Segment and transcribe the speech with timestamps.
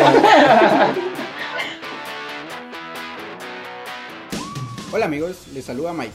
[4.92, 6.14] Hola amigos, les saluda Mike.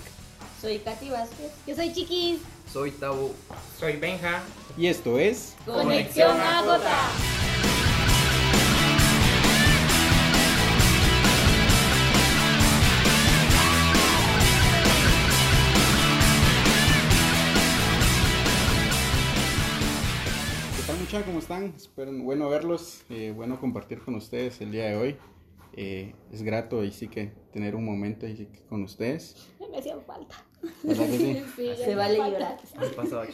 [0.60, 1.52] Soy Katy Vázquez.
[1.68, 2.40] Yo soy Chiquis.
[2.72, 3.34] Soy Tabo.
[3.80, 4.42] Soy Benja.
[4.78, 7.10] Y esto es Conexión Agota.
[21.16, 21.48] ¿Qué tal muchachos?
[21.50, 21.74] ¿Cómo están?
[21.78, 25.16] Espero bueno verlos, eh, bueno compartir con ustedes el día de hoy.
[25.72, 29.48] Eh, es grato y sí que tener un momento ahí sí que con ustedes.
[29.72, 30.36] Me hacían falta.
[30.84, 31.44] ¿Verdad que sí?
[31.56, 32.58] Sí, Se me vale falta.
[33.00, 33.30] llorar.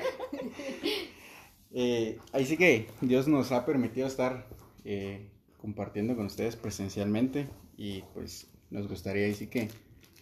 [1.70, 4.48] Eh, ahí sí que Dios nos ha permitido estar
[4.84, 7.46] eh, compartiendo con ustedes presencialmente
[7.76, 9.68] y pues nos gustaría ahí sí que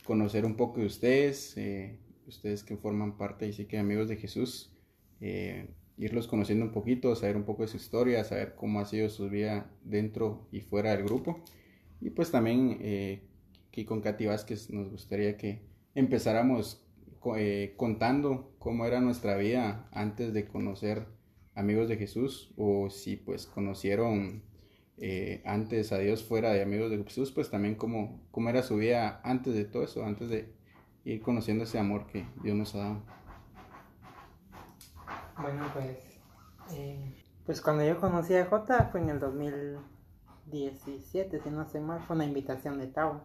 [0.05, 4.17] conocer un poco de ustedes, eh, ustedes que forman parte ahí sí que amigos de
[4.17, 4.77] Jesús,
[5.21, 5.69] eh,
[5.99, 9.29] irlos conociendo un poquito, saber un poco de su historia, saber cómo ha sido su
[9.31, 11.43] vida dentro y fuera del grupo
[12.01, 13.23] y pues también eh,
[13.69, 15.63] aquí con Katy Vázquez nos gustaría que
[15.95, 16.83] empezáramos
[17.37, 21.07] eh, contando cómo era nuestra vida antes de conocer
[21.55, 24.43] amigos de Jesús o si pues conocieron
[24.99, 28.77] eh, antes a Dios fuera de amigos de Jesús, pues también cómo, cómo era su
[28.77, 30.55] vida antes de todo eso, antes de
[31.05, 33.26] ir conociendo ese amor que Dios nos ha dado.
[35.39, 35.99] Bueno, pues.
[36.73, 42.01] eh, pues cuando yo conocí a Jota fue en el 2017, si no sé mal,
[42.07, 43.23] fue una invitación de Tao.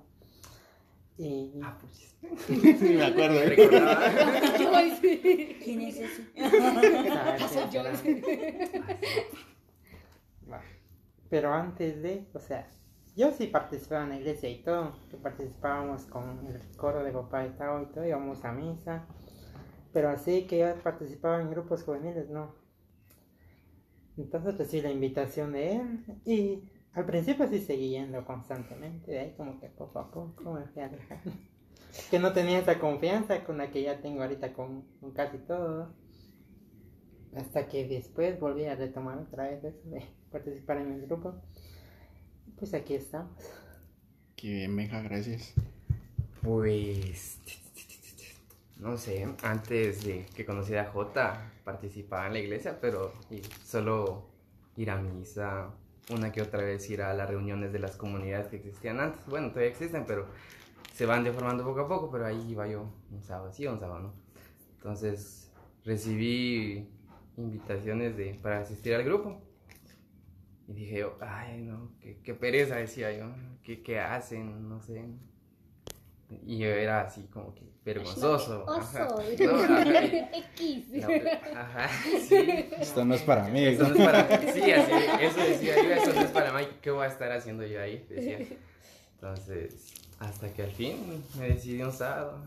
[1.17, 1.59] Y.
[1.63, 2.15] Ah, pues.
[2.47, 3.39] Sí, me acuerdo.
[3.41, 3.45] ¿eh?
[3.49, 3.99] Recordaba.
[4.75, 5.57] Ay, sí.
[5.63, 6.31] ¿Quién es ese?
[6.37, 7.37] Ah,
[7.71, 7.81] yo.
[10.51, 10.61] Va.
[11.29, 12.67] Pero antes de, o sea,
[13.15, 17.39] yo sí participaba en la iglesia y todo, que participábamos con el coro de papá
[17.41, 19.05] de Tao y todo, íbamos a misa,
[19.94, 22.56] pero así que yo participaba en grupos juveniles, no.
[24.17, 29.34] Entonces recibí la invitación de él y al principio sí seguí yendo constantemente, de ahí
[29.38, 31.31] como que poco a poco me fui alejando.
[32.09, 35.94] Que no tenía esa confianza con la que ya tengo ahorita con, con casi todo.
[37.35, 41.41] Hasta que después volví a retomar otra vez eso de participar en el grupo.
[42.57, 43.35] Pues aquí estamos.
[44.38, 45.53] Qué bien, Meja, gracias.
[46.41, 47.40] Pues.
[48.81, 53.14] No sé, antes de que conociera a Jota, participaba en la iglesia, pero
[53.64, 54.25] solo
[54.75, 55.69] ir a misa,
[56.09, 59.24] una que otra vez ir a las reuniones de las comunidades que existían antes.
[59.28, 60.25] Bueno, todavía existen, pero
[60.94, 64.00] se van deformando poco a poco, pero ahí iba yo un sábado, sí, un sábado,
[64.00, 64.14] ¿no?
[64.78, 65.52] Entonces
[65.86, 66.90] recibí
[67.38, 69.44] invitaciones de, para asistir al grupo.
[70.68, 73.31] Y dije yo, ay, no, qué, pereza, decía yo,
[73.62, 74.68] ¿qué, qué hacen?
[74.68, 75.06] No sé.
[76.46, 78.66] Y yo era así como que vergonzoso.
[78.66, 79.22] Oso.
[79.31, 80.86] X.
[81.56, 81.90] ajá,
[82.28, 82.69] sí.
[82.80, 83.64] Esto no es para mí.
[83.66, 84.52] Eso no es para mí.
[84.53, 86.68] Sí, así, eso decía yo, eso no es para mí.
[86.81, 88.06] ¿Qué voy a estar haciendo yo ahí?
[88.09, 88.40] Decía.
[89.16, 92.44] Entonces, hasta que al fin me decidí un sábado.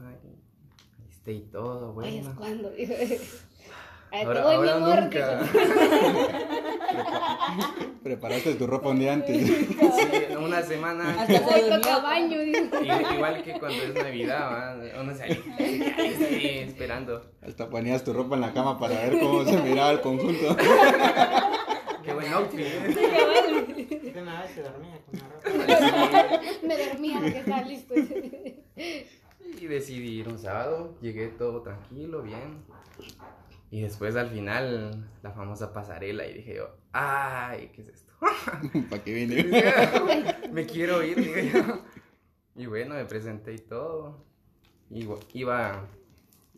[1.10, 2.38] Este y todo, Ay, es bueno.
[2.38, 2.72] cuando.
[4.14, 5.40] Ahí te Ahora, ahora nunca.
[8.04, 9.44] Preparaste tu ropa un día antes.
[9.44, 9.76] Sí,
[10.54, 11.22] una semana.
[11.22, 12.42] Hasta se toca baño.
[12.42, 15.00] Igual que cuando es Navidad, ¿va?
[15.00, 17.22] uno se ahí, esperando.
[17.42, 20.56] Hasta ponías tu ropa en la cama para ver cómo se miraba el conjunto.
[22.04, 22.58] Qué buen outfit.
[22.58, 24.22] Qué
[24.54, 26.40] se dormía con la ropa.
[26.62, 27.94] Me dormía que está listo.
[28.76, 32.64] Y decidí ir un sábado, llegué todo tranquilo, bien.
[33.70, 38.13] Y después al final, la famosa pasarela, y dije yo, ay, ¿qué es esto?
[38.90, 39.62] ¿Para qué vine?
[40.52, 41.82] me quiero ir, dije yo.
[42.56, 44.24] Y bueno, me presenté y todo.
[44.90, 45.88] Iba, iba,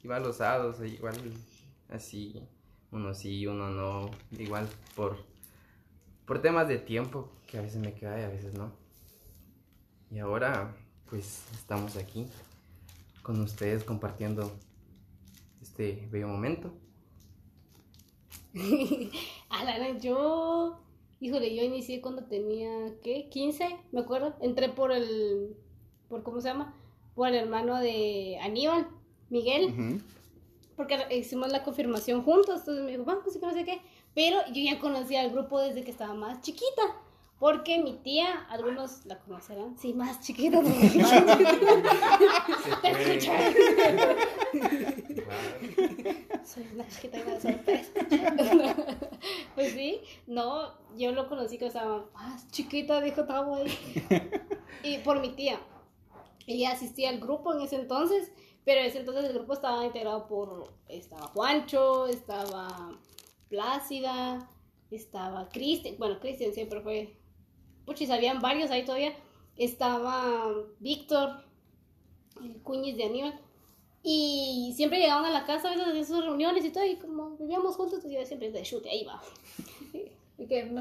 [0.02, 1.16] iba a los sábados, igual
[1.88, 2.42] así,
[2.90, 5.24] uno sí, uno no, igual por,
[6.26, 8.72] por temas de tiempo, que a veces me queda y a veces no.
[10.10, 10.76] Y ahora,
[11.08, 12.26] pues, estamos aquí
[13.22, 14.52] con ustedes compartiendo
[15.60, 16.72] este bello momento.
[19.50, 20.85] A la gran, yo.
[21.20, 22.70] Híjole, yo inicié cuando tenía,
[23.02, 23.28] ¿qué?
[23.30, 24.34] 15, me acuerdo.
[24.40, 25.56] Entré por el.
[26.08, 26.74] por ¿Cómo se llama?
[27.14, 28.86] Por el hermano de Aníbal,
[29.30, 30.02] Miguel.
[30.76, 32.60] Porque hicimos la confirmación juntos.
[32.60, 33.80] Entonces me dijo, vamos, y que no sé qué.
[34.14, 36.82] Pero yo ya conocía al grupo desde que estaba más chiquita.
[37.38, 40.62] Porque mi tía, algunos la conocerán, sí, más chiquita.
[46.44, 47.90] Soy una chiquita y una sorpresa.
[49.56, 53.66] pues sí, no, yo lo conocí que estaba más chiquita, dijo Tavo ahí.
[54.82, 55.58] Y por mi tía.
[56.46, 58.30] Ella asistía al grupo en ese entonces,
[58.64, 63.00] pero en ese entonces el grupo estaba integrado por, estaba Juancho, estaba
[63.48, 64.48] Plácida,
[64.90, 67.16] estaba Cristian, bueno, Cristian siempre fue,
[67.86, 69.16] puchis, habían varios ahí todavía,
[69.56, 71.44] estaba Víctor,
[72.42, 73.40] el cuñiz de Aníbal,
[74.08, 77.30] y siempre llegaban a la casa a veces de sus reuniones y todo, y como
[77.38, 79.20] vivíamos juntos, entonces yo siempre de chute, ahí va.
[80.38, 80.72] y que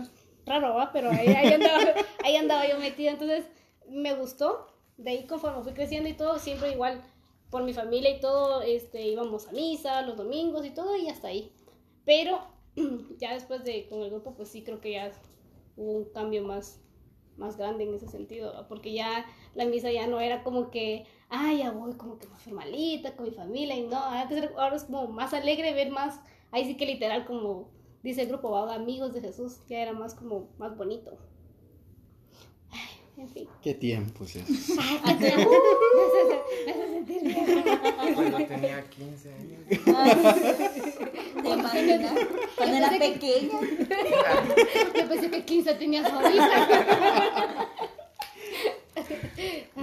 [0.46, 0.92] raro, ¿va?
[0.94, 1.80] Pero ahí, ahí, andaba,
[2.24, 3.46] ahí andaba yo metida, entonces
[3.90, 4.68] me gustó.
[4.98, 7.02] De ahí conforme fui creciendo y todo, siempre igual
[7.50, 11.30] por mi familia y todo, este, íbamos a misa los domingos y todo, y hasta
[11.30, 11.52] ahí.
[12.06, 12.40] Pero
[13.18, 15.12] ya después de con el grupo, pues sí creo que ya
[15.78, 16.80] hubo un cambio más,
[17.38, 21.54] más grande en ese sentido, porque ya la misa ya no era como que, ah,
[21.54, 25.08] ya voy como que más formalita con mi familia, y no, antes ahora es como
[25.08, 26.20] más alegre ver más,
[26.52, 27.70] ahí sí que literal como
[28.04, 28.74] dice el grupo, ¿va?
[28.74, 31.18] amigos de Jesús, ya era más como más bonito.
[33.18, 33.48] En fin.
[33.62, 34.46] Qué tiempos es.
[35.04, 35.50] Ay, qué feo.
[36.66, 38.14] Me hace sentir vieja.
[38.14, 39.60] Cuando tenía 15 años.
[41.44, 42.14] ¿Te imaginas?
[42.56, 43.60] Cuando era pequeña.
[44.96, 47.70] Yo pensé que 15 tenías ahorita.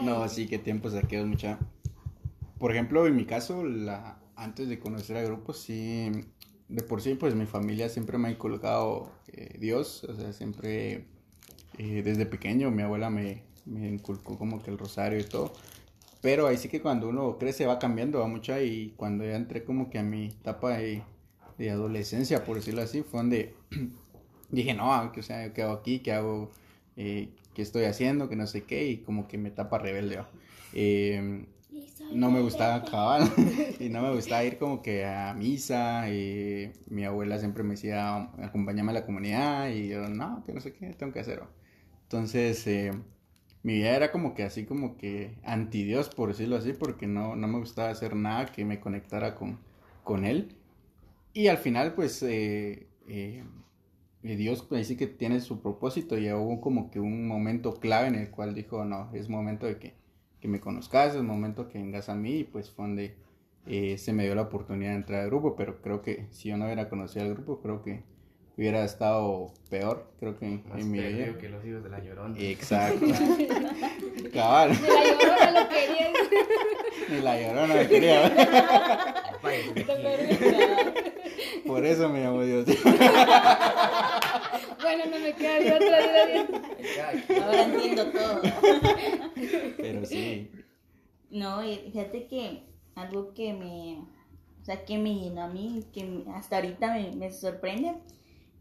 [0.03, 1.59] No, sí, qué tiempos aquellos, mucha.
[2.59, 6.11] Por ejemplo, en mi caso, la, antes de conocer al grupo, sí,
[6.69, 11.07] de por sí, pues mi familia siempre me ha inculcado eh, Dios, o sea, siempre,
[11.79, 15.53] eh, desde pequeño, mi abuela me, me inculcó como que el rosario y todo.
[16.21, 19.65] Pero ahí sí que cuando uno crece va cambiando, va mucha, y cuando ya entré
[19.65, 21.03] como que a mi etapa de,
[21.59, 23.55] de adolescencia, por decirlo así, fue donde
[24.51, 25.99] dije, no, que, o sea, ¿qué hago aquí?
[26.01, 26.51] ¿Qué hago?
[26.97, 28.29] Eh, ¿Qué estoy haciendo?
[28.29, 30.21] Que no sé qué, y como que me etapa rebelde.
[30.75, 31.45] Eh,
[32.13, 33.31] no me gustaba cabal
[33.81, 38.31] y no me gustaba ir como que a misa y mi abuela siempre me decía
[38.43, 41.43] acompáñame a la comunidad y yo no, que no sé qué tengo que hacer.
[42.13, 42.93] Entonces eh,
[43.63, 47.37] mi vida era como que así como que anti Dios por decirlo así porque no,
[47.37, 49.59] no me gustaba hacer nada que me conectara con,
[50.05, 50.55] con él.
[51.33, 53.45] Y al final pues eh, eh,
[54.21, 56.19] Dios pues, sí que tiene su propósito.
[56.19, 59.79] Y hubo como que un momento clave en el cual dijo no, es momento de
[59.79, 59.95] que
[60.39, 63.17] que me conozcas, el momento que vengas a mí, y pues fue donde
[63.97, 66.65] se me dio la oportunidad de entrar al grupo, pero creo que si yo no
[66.65, 68.03] hubiera conocido al grupo, creo que
[68.57, 71.39] hubiera estado peor, creo que en, Más en mi vida.
[71.39, 72.39] que los hijos de la llorona.
[72.39, 73.07] Exacto.
[74.33, 76.13] Cabal, Me la llorona lo quería.
[77.09, 78.33] ni la llorona me quería.
[81.67, 82.67] Por eso me llamó Dios.
[84.83, 86.47] Bueno, no me queda de otra vida.
[87.45, 88.41] Ahora entiendo todo.
[89.77, 90.51] Pero sí,
[91.31, 92.65] No, y fíjate que
[92.95, 93.99] algo que me,
[94.61, 97.95] o sea, que me llenó a mí, que hasta ahorita me, me sorprende,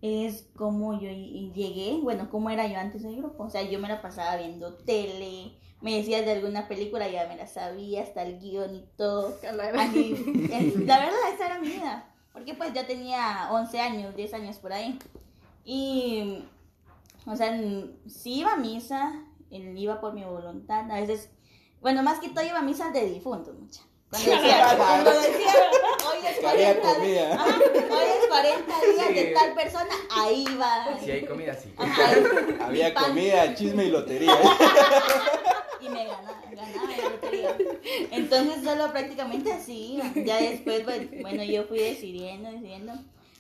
[0.02, 3.44] es cómo yo llegué, bueno, cómo era yo antes del grupo.
[3.44, 7.36] O sea, yo me la pasaba viendo tele, me decías de alguna película, ya me
[7.38, 9.38] la sabía, hasta el guion y todo.
[9.80, 10.14] Así,
[10.52, 12.08] es- la verdad, esa era mi vida.
[12.34, 14.98] Porque pues yo tenía 11 años, 10 años por ahí.
[15.66, 16.44] Y,
[17.26, 17.60] o sea,
[18.08, 19.14] sí iba a misa,
[19.52, 20.90] eh, iba por mi voluntad.
[20.90, 21.30] A veces,
[21.82, 23.82] bueno, más que todo iba a misa de difuntos, mucha.
[24.12, 25.54] Cuando decía, cuando decía,
[26.12, 27.34] hoy es Que había 40, comida.
[27.34, 29.34] ajá, hoy es 40 días de Sí.
[29.34, 31.00] tal persona, ahí va.
[31.04, 31.74] Si hay comida, sí.
[31.78, 32.12] Ajá,
[32.66, 33.04] había pan.
[33.06, 34.38] comida, chisme y lotería.
[35.80, 37.58] y me ganaba, ganaba la lotería.
[38.12, 40.00] Entonces solo prácticamente así.
[40.16, 42.94] Ya después, pues, bueno, yo fui decidiendo, decidiendo.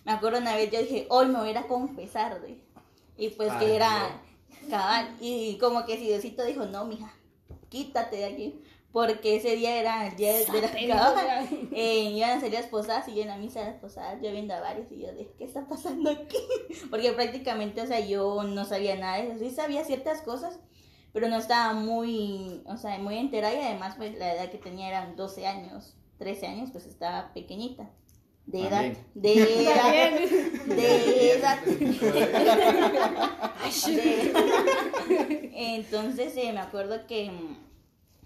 [0.06, 2.58] Me acuerdo una vez, yo dije, hoy me voy a ir a confesar, güey.
[3.18, 4.22] Y pues que Ay, era
[4.70, 5.16] cabal.
[5.20, 7.14] Y como que si Diosito dijo, no, mija,
[7.70, 8.64] quítate de aquí.
[8.94, 11.48] Porque ese día era el día de la cabal.
[11.74, 14.30] Eh, iban a salir las posadas y yo en la misa de las posadas, yo
[14.32, 16.38] viendo a varios y yo de, ¿qué está pasando aquí?
[16.90, 19.40] Porque prácticamente, o sea, yo no sabía nada de eso.
[19.40, 20.60] Sí sabía ciertas cosas,
[21.14, 24.90] pero no estaba muy, o sea, muy enterada y además, pues, la edad que tenía
[24.90, 27.90] eran 12 años, 13 años, pues estaba pequeñita.
[28.46, 30.12] De edad, de edad,
[30.66, 31.62] de edad.
[31.64, 33.02] De-
[35.54, 37.58] Entonces, eh, me acuerdo que mm,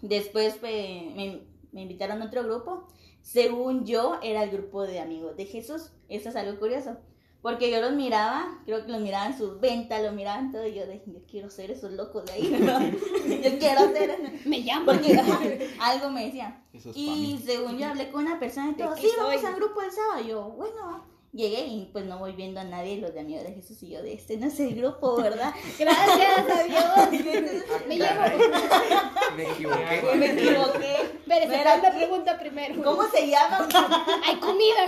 [0.08, 0.72] después pues,
[1.16, 2.88] me, me invitaron a otro grupo.
[3.22, 5.92] Según yo, era el grupo de amigos de Jesús.
[6.10, 6.98] Eso es algo curioso.
[7.46, 10.66] Porque yo los miraba, creo que los miraban sus ventas, los miraban todo.
[10.66, 12.58] Y yo dije, yo quiero ser esos locos de ahí.
[12.60, 12.80] ¿no?
[13.44, 14.40] yo quiero ser.
[14.46, 14.94] Me llama.
[14.94, 16.64] Porque algo me decían.
[16.74, 19.80] Es Y según yo hablé con una persona y ¿De todo, sí, vamos al grupo
[19.80, 20.24] del sábado.
[20.24, 21.06] Y yo, bueno, va.
[21.36, 23.82] Llegué y pues no voy viendo a nadie, los de amigos de Jesús.
[23.84, 25.54] Y yo, de este no es el grupo, ¿verdad?
[25.80, 27.12] Gracias a Dios.
[27.88, 28.22] Me llevo.
[29.36, 30.02] Me equivoqué.
[30.16, 30.96] me equivoqué.
[31.26, 32.82] Mira, la pregunta primero.
[32.84, 33.68] ¿Cómo se llama?
[34.24, 34.88] Hay comida.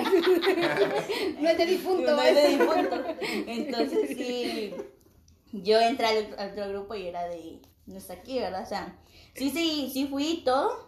[1.39, 2.15] No es de difunto.
[2.15, 2.29] No ¿eh?
[2.29, 3.03] es de difunto.
[3.47, 4.73] Entonces sí,
[5.51, 8.63] yo entré al, al otro grupo y era de, no está aquí, ¿verdad?
[8.63, 8.97] O sea,
[9.35, 10.86] sí, sí, sí fui y todo,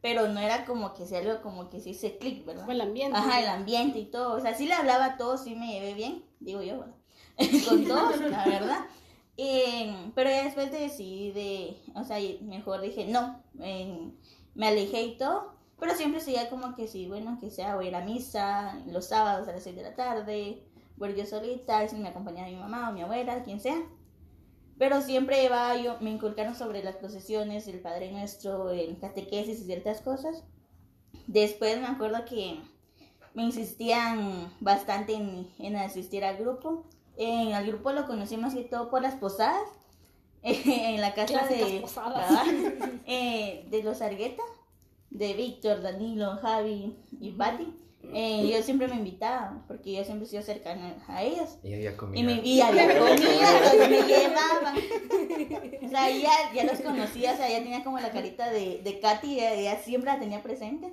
[0.00, 2.64] pero no era como que sea algo como que se clic, ¿verdad?
[2.64, 3.16] Fue el ambiente.
[3.16, 4.36] Ajá, el ambiente y todo.
[4.36, 6.96] O sea, sí le hablaba a todos, sí me llevé bien, digo yo, ¿verdad?
[7.68, 8.86] Con todos, la verdad.
[9.36, 14.10] Eh, pero ya después decidí de, o sea, mejor dije, no, eh,
[14.54, 15.56] me alejé y todo.
[15.78, 19.06] Pero siempre seguía como que sí, bueno, que sea, voy a ir a misa los
[19.06, 20.64] sábados a las 6 de la tarde,
[20.96, 23.80] voy yo solita, veces me acompañaba mi mamá o mi abuela, quien sea.
[24.78, 29.64] Pero siempre iba, yo, me inculcaron sobre las procesiones, el Padre Nuestro, el catequesis y
[29.64, 30.44] ciertas cosas.
[31.26, 32.60] Después me acuerdo que
[33.34, 36.86] me insistían bastante en, en asistir al grupo.
[37.16, 39.68] En el grupo lo conocí más que todo por las posadas.
[40.42, 41.84] en la casa de.
[43.10, 44.42] Eh, de los Argueta,
[45.10, 47.74] de Víctor, Danilo, Javi y Patti.
[48.14, 51.58] Eh, yo siempre me invitaba porque yo siempre he sido cercana a ellos.
[51.62, 52.20] Y había comida.
[52.20, 54.76] Y me y había comida, los me llevaban.
[55.84, 59.00] O sea, ya, ya los conocía, o sea, ya tenía como la carita de, de
[59.00, 60.92] Katy, ya, ya siempre la tenía presente.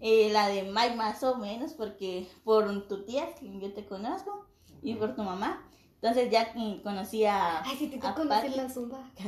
[0.00, 4.46] Eh, la de Mike más o menos, porque por tu tía, que yo te conozco,
[4.82, 5.66] y por tu mamá.
[6.04, 9.10] Entonces ya mm, conocía Ay, si te a tocó conocer la zumba.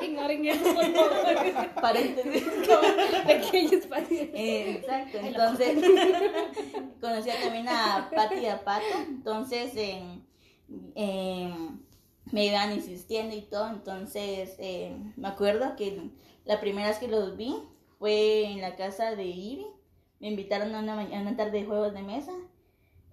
[0.00, 1.74] Ignoren eso, por favor.
[1.82, 2.44] paréntesis.
[3.26, 4.20] Pequeño espacio.
[4.32, 5.76] Eh, exacto, entonces
[7.00, 9.72] conocía también a Pati y a Pato, entonces
[10.94, 11.80] em,
[12.30, 16.12] me iban insistiendo y todo, entonces em, me acuerdo que
[16.44, 17.56] la primera vez que los vi
[17.98, 19.66] fue en la casa de Ivy,
[20.20, 22.30] me invitaron a una, a una tarde de juegos de mesa,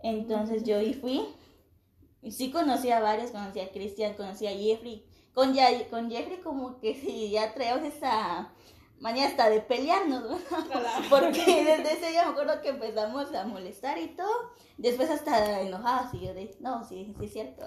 [0.09, 1.25] entonces yo y fui,
[2.21, 6.39] y sí conocí a varios, conocí a Cristian, conocí a Jeffrey, con, Ya- con Jeffrey
[6.39, 8.51] como que sí, ya traemos esa
[8.99, 10.39] manía hasta de pelearnos, ¿no?
[11.09, 14.51] Porque desde ese día me acuerdo que empezamos a molestar y todo.
[14.77, 17.63] Después hasta enojados y yo de, no, sí, sí es cierto.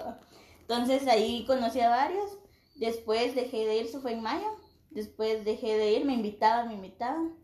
[0.63, 2.31] Entonces ahí conocí a varios.
[2.77, 4.49] Después dejé de ir, eso fue en mayo.
[4.91, 7.37] Después dejé de ir, me invitaban, me invitaban.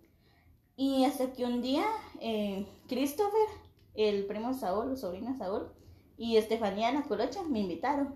[0.77, 1.85] Y hasta que un día,
[2.21, 3.49] eh, Christopher,
[3.95, 5.69] el primo Saúl, el sobrino Saúl,
[6.17, 8.15] y Estefanía, la colocha, me invitaron.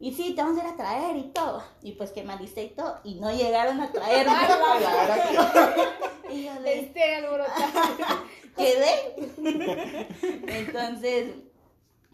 [0.00, 1.62] Y sí, te vamos a ir a traer y todo.
[1.82, 3.00] Y pues que me alisté y todo.
[3.02, 4.32] Y no llegaron a traerme.
[6.30, 8.22] y yo de, Este alborotado.
[8.56, 9.16] quedé.
[10.46, 11.34] Entonces,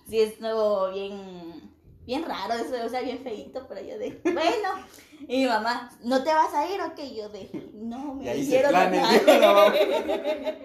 [0.09, 1.71] sí estuvo bien,
[2.06, 4.87] bien raro eso, o sea, bien feito, pero yo de, bueno.
[5.28, 7.07] Y mi mamá, ¿no te vas a ir o qué?
[7.07, 9.21] Y yo de, no, me planes.
[9.21, 9.38] acá".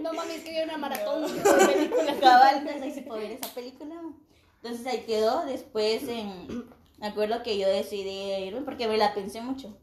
[0.01, 0.13] ¿no?
[0.13, 2.15] Mami, es que había una maratón de películas.
[2.19, 3.95] Cabal, entonces ahí se puede ver esa película.
[4.61, 5.45] Entonces ahí quedó.
[5.45, 9.77] Después, en, me acuerdo que yo decidí irme porque me la pensé mucho.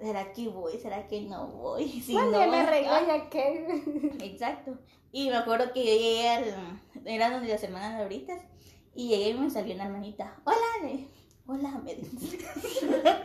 [0.00, 0.78] ¿Será que voy?
[0.78, 1.88] ¿Será que no voy?
[2.04, 3.82] Si no, me ah, regaña que.
[4.20, 4.78] Exacto.
[5.12, 6.80] Y me acuerdo que yo llegué al.
[7.04, 8.42] Era donde las hermanas Lauritas.
[8.94, 10.36] Y llegué y me salió una hermanita.
[10.44, 11.00] Hola,
[11.52, 12.38] Hola, me dice.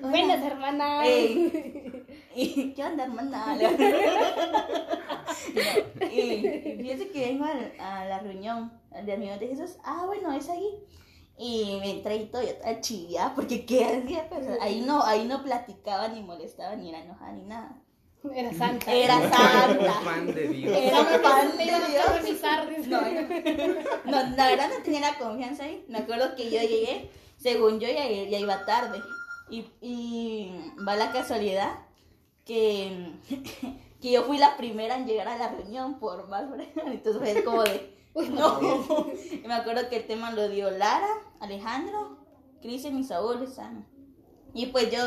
[0.00, 0.08] Hola.
[0.10, 1.06] Buenas, hermana.
[1.06, 2.06] Ey.
[2.34, 3.54] ¿Y qué onda, hermana?
[6.10, 8.72] y, y fíjese que vengo al- a, la reunión
[9.04, 9.76] de amigos de Jesús.
[9.84, 10.70] Ah, bueno, es ahí.
[11.36, 15.26] Y me entré y todo, yo estaba chilla, porque qué hacía, pues ahí no, ahí
[15.26, 17.76] no platicaba, ni molestaba, ni era enojada, ni nada.
[18.34, 18.92] Era santa.
[18.92, 19.92] Era Un santa.
[20.04, 20.76] fan de Dios.
[20.76, 22.04] Era un fan Me de a Dios.
[22.88, 23.20] No, no,
[24.04, 25.84] no, la verdad no tenía la confianza ahí.
[25.88, 29.02] Me acuerdo que yo llegué, según yo ya, ya iba tarde.
[29.50, 30.52] Y, y
[30.86, 31.72] va la casualidad
[32.44, 33.12] que,
[34.00, 36.44] que yo fui la primera en llegar a la reunión por más
[36.86, 37.96] Entonces fue como de,
[38.30, 38.60] no.
[39.32, 41.08] Y me acuerdo que el tema lo dio Lara,
[41.40, 42.18] Alejandro,
[42.60, 43.42] Cristian y Saúl.
[43.42, 43.86] estaban.
[44.54, 44.98] Y pues yo,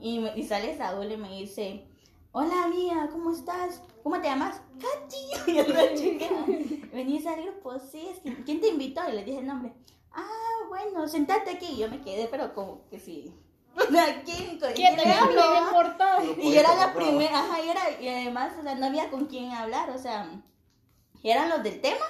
[0.00, 1.86] y, me- y sale Saúl y me dice,
[2.32, 3.82] hola amiga, ¿cómo estás?
[4.02, 4.60] ¿Cómo te llamas?
[4.80, 5.50] Katy.
[5.52, 6.26] Y yo chica,
[6.92, 7.78] ¿venís al grupo?
[7.78, 9.00] Sí, es que, ¿quién te invitó?
[9.08, 9.72] Y le dije el nombre.
[10.72, 11.66] Bueno, sentate aquí.
[11.66, 13.30] Y yo me quedé, pero como que sí.
[14.24, 15.42] ¿Quién, ¿Quién te hablo?
[16.38, 19.26] Y yo era la primera, ajá, y, era, y además, o sea, no había con
[19.26, 20.30] quién hablar, o sea,
[21.22, 22.04] eran los del tema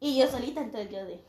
[0.00, 1.24] y yo solita, entonces yo de,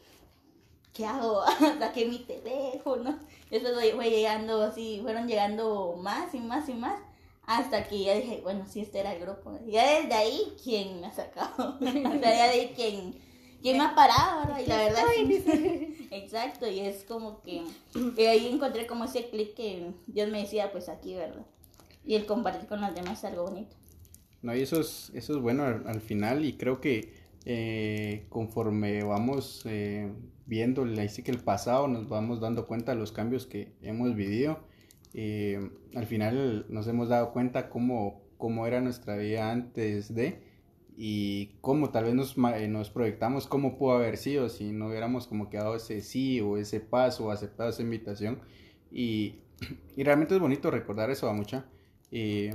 [0.94, 1.44] ¿qué hago?
[1.80, 3.18] Saqué mi teléfono,
[3.50, 7.00] después fue fue llegando así, fueron llegando más y más y más,
[7.46, 9.58] hasta que ya dije, bueno, sí, este era el grupo.
[9.66, 11.78] Y ya desde ahí, ¿quién me ha sacado?
[11.82, 13.20] o sea, ya de ahí, ¿quién,
[13.62, 14.42] quién me ha parado?
[14.42, 14.60] ¿verdad?
[14.60, 17.64] Y la verdad, sí, exacto, y es como que,
[18.16, 21.46] que ahí encontré como ese clic que Dios me decía, pues aquí, ¿verdad?
[22.06, 23.76] Y el compartir con los demás es algo bonito.
[24.42, 27.14] No, y eso es, eso es bueno al, al final y creo que
[27.46, 30.12] eh, conforme vamos eh,
[30.46, 34.16] viendo ahí sí que el pasado nos vamos dando cuenta de los cambios que hemos
[34.16, 34.60] vivido.
[35.14, 40.49] Eh, al final nos hemos dado cuenta cómo, cómo era nuestra vida antes de
[41.02, 45.50] y cómo tal vez eh, nos proyectamos cómo pudo haber sido si no hubiéramos como
[45.50, 48.42] que dado ese sí o ese paso o aceptado esa invitación
[48.92, 49.40] y
[49.96, 51.66] realmente es bonito recordar eso a mucha.
[52.12, 52.54] Eh,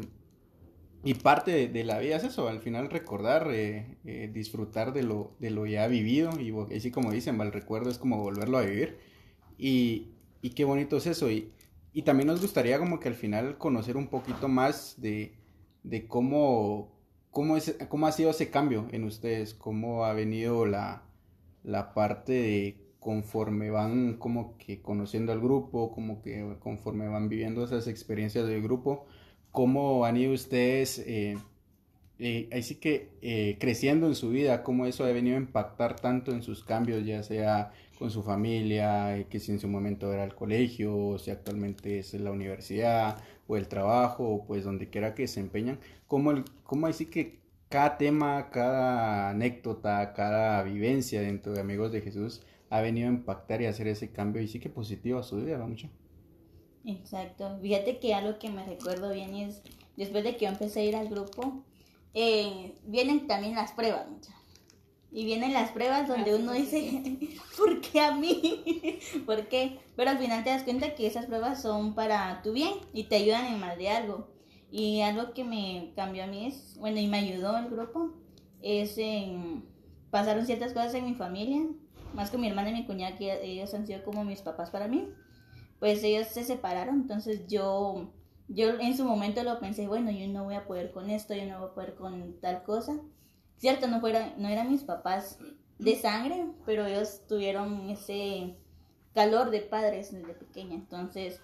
[1.05, 5.51] y parte de, la vida es eso, al final recordar, eh, disfrutar de lo, de
[5.51, 6.39] lo ya vivido.
[6.39, 8.99] Y así como dicen, el recuerdo es como volverlo a vivir.
[9.59, 10.13] Y,
[10.55, 11.31] qué bonito es eso.
[11.31, 11.53] Y,
[12.05, 15.37] también nos gustaría como que al final conocer un poquito más de
[16.09, 16.94] cómo,
[17.35, 21.03] cómo, es, cómo ha sido ese cambio en ustedes, cómo ha venido la,
[21.65, 27.63] la parte de conforme van como que conociendo al grupo, como que conforme van viviendo
[27.65, 29.05] esas experiencias del grupo,
[29.51, 31.37] cómo han ido ustedes, eh,
[32.19, 36.31] eh, así que eh, creciendo en su vida, cómo eso ha venido a impactar tanto
[36.31, 40.35] en sus cambios, ya sea con su familia, que si en su momento era el
[40.35, 45.27] colegio, o si actualmente es la universidad, o el trabajo, o pues donde quiera que
[45.29, 51.61] se empeñan, cómo, el, cómo así que cada tema, cada anécdota, cada vivencia dentro de
[51.61, 55.19] Amigos de Jesús ha venido a impactar y hacer ese cambio y sí que positivo
[55.19, 55.59] a su vida.
[55.59, 55.89] Mucho.
[56.85, 57.59] Exacto.
[57.61, 59.63] Fíjate que algo que me recuerdo bien es,
[59.97, 61.65] después de que yo empecé a ir al grupo,
[62.15, 64.33] eh, vienen también las pruebas, mucha.
[65.15, 67.19] Y vienen las pruebas donde uno dice,
[67.57, 69.01] ¿por qué a mí?
[69.27, 69.79] ¿Por qué?
[69.97, 73.17] Pero al final te das cuenta que esas pruebas son para tu bien y te
[73.17, 74.29] ayudan en más de algo.
[74.71, 78.13] Y algo que me cambió a mí es, bueno, y me ayudó el grupo,
[78.61, 79.65] es en,
[80.11, 81.65] pasaron ciertas cosas en mi familia
[82.15, 84.89] más con mi hermana y mi cuñada, que ellos han sido como mis papás para
[84.89, 85.09] mí,
[85.79, 88.13] pues ellos se separaron, entonces yo,
[88.49, 91.45] yo en su momento lo pensé, bueno, yo no voy a poder con esto, yo
[91.47, 92.99] no voy a poder con tal cosa.
[93.59, 95.39] Cierto, no, fuera, no eran mis papás
[95.79, 98.57] de sangre, pero ellos tuvieron ese
[99.15, 101.41] calor de padres desde pequeña, entonces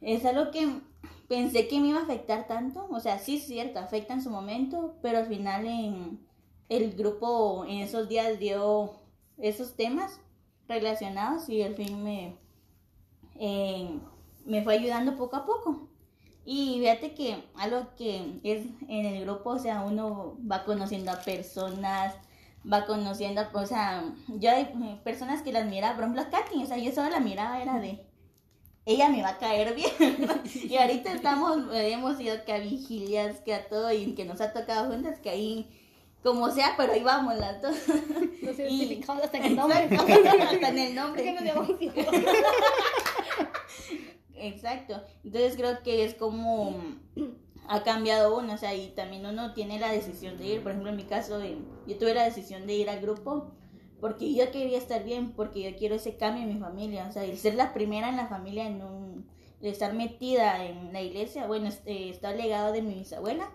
[0.00, 0.80] es algo que
[1.28, 4.30] pensé que me iba a afectar tanto, o sea, sí es cierto, afecta en su
[4.30, 6.20] momento, pero al final en
[6.68, 8.92] el grupo en esos días dio
[9.38, 10.20] esos temas
[10.68, 12.36] relacionados y al fin me,
[13.36, 13.98] eh,
[14.44, 15.88] me fue ayudando poco a poco.
[16.44, 21.20] Y fíjate que algo que es en el grupo, o sea, uno va conociendo a
[21.20, 22.14] personas,
[22.70, 26.78] va conociendo, o sea, yo hay personas que las mira, por ejemplo, Katy, o sea,
[26.78, 28.04] yo solo la miraba, era de,
[28.84, 29.90] ella me va a caer bien.
[30.68, 34.52] y ahorita estamos, hemos ido que a vigilias, que a todo, y que nos ha
[34.52, 35.78] tocado juntas, que ahí
[36.22, 37.76] como sea, pero ahí vamos las dos.
[38.42, 39.88] Nos identificamos hasta en el nombre.
[39.96, 41.36] hasta en el nombre.
[44.42, 45.02] Exacto.
[45.24, 46.76] Entonces creo que es como
[47.68, 50.62] ha cambiado uno, o sea, y también uno tiene la decisión de ir.
[50.62, 53.52] Por ejemplo, en mi caso, eh, yo tuve la decisión de ir al grupo
[54.00, 57.22] porque yo quería estar bien, porque yo quiero ese cambio en mi familia, o sea,
[57.24, 59.28] el ser la primera en la familia en un
[59.60, 63.48] estar metida en la iglesia, bueno, este, está legado de mi bisabuela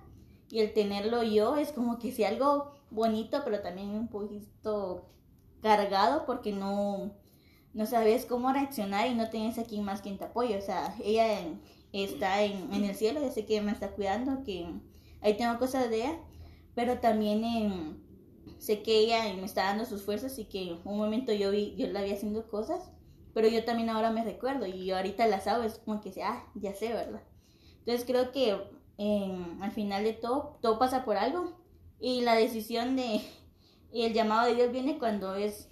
[0.49, 5.09] y el tenerlo yo es como que sea algo bonito, pero también un poquito
[5.61, 7.11] cargado porque no,
[7.77, 10.57] no sabes cómo reaccionar y no tienes aquí más quien te apoye.
[10.57, 11.39] O sea, ella
[11.93, 14.67] está en, en el cielo, yo sé que me está cuidando, que
[15.21, 16.19] ahí tengo cosas de ella,
[16.73, 18.01] pero también
[18.57, 21.87] sé que ella me está dando sus fuerzas y que un momento yo vi, yo
[21.87, 22.91] la vi haciendo cosas,
[23.33, 26.43] pero yo también ahora me recuerdo y yo ahorita las hago, es como que, ah,
[26.55, 27.21] ya sé, ¿verdad?
[27.79, 28.57] Entonces creo que
[29.61, 31.55] al final de todo, todo pasa por algo.
[31.99, 33.21] Y la decisión de,
[33.93, 35.69] el llamado de Dios viene cuando es,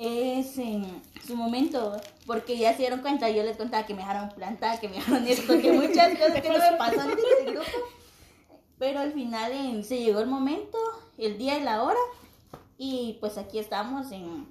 [0.00, 4.30] es en su momento, porque ya se dieron cuenta, yo les contaba que me dejaron
[4.30, 7.78] plantar, que me dejaron esto, que muchas cosas que no me pasaron en el grupo.
[8.78, 10.78] Pero al final se llegó el momento,
[11.18, 11.98] el día y la hora,
[12.78, 14.48] y pues aquí estamos en,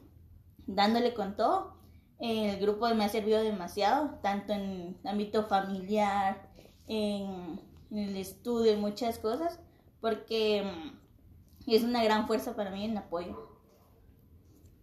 [0.67, 1.73] dándole con todo.
[2.19, 6.47] El grupo me ha servido demasiado, tanto en ámbito familiar,
[6.87, 7.59] en
[7.91, 9.59] en el estudio, y muchas cosas,
[10.01, 13.48] porque mm, es una gran fuerza para mí en apoyo.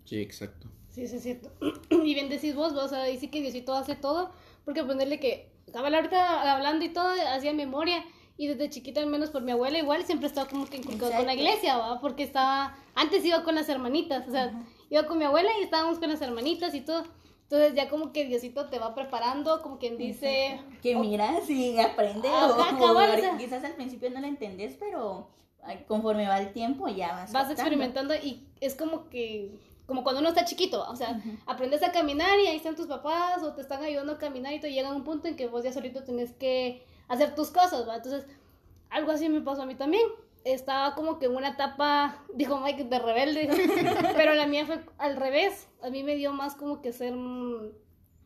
[0.07, 0.69] Sí, exacto.
[0.89, 1.51] Sí, sí, es cierto.
[1.91, 4.31] Y bien decís vos, vos, o sea, dice que Diosito hace todo,
[4.65, 8.03] porque ponerle que estaba ahorita hablando y todo, hacía memoria,
[8.39, 11.27] y desde chiquita, al menos por mi abuela, igual siempre estaba como que inculcado con
[11.27, 12.01] la iglesia, ¿va?
[12.01, 14.53] Porque estaba, antes iba con las hermanitas, o sea,
[14.91, 17.05] iba con mi abuela y estábamos con las hermanitas y todo.
[17.45, 20.61] Entonces ya como que Diosito te va preparando, como quien dice...
[20.83, 22.29] Que mira, si aprende
[23.39, 25.31] quizás al principio no lo entendés, pero
[25.87, 27.33] conforme va el tiempo ya vas...
[27.33, 29.53] Vas experimentando y es como que...
[29.87, 33.43] Como cuando uno está chiquito, o sea, aprendes a caminar y ahí están tus papás
[33.43, 35.73] o te están ayudando a caminar y te llega un punto en que vos ya
[35.73, 37.97] solito tenés que hacer tus cosas, ¿va?
[37.97, 38.27] Entonces,
[38.91, 40.03] algo así me pasó a mí también
[40.45, 43.49] estaba como que en una etapa, dijo Mike, de rebelde,
[44.17, 47.75] pero la mía fue al revés, a mí me dio más como que ser un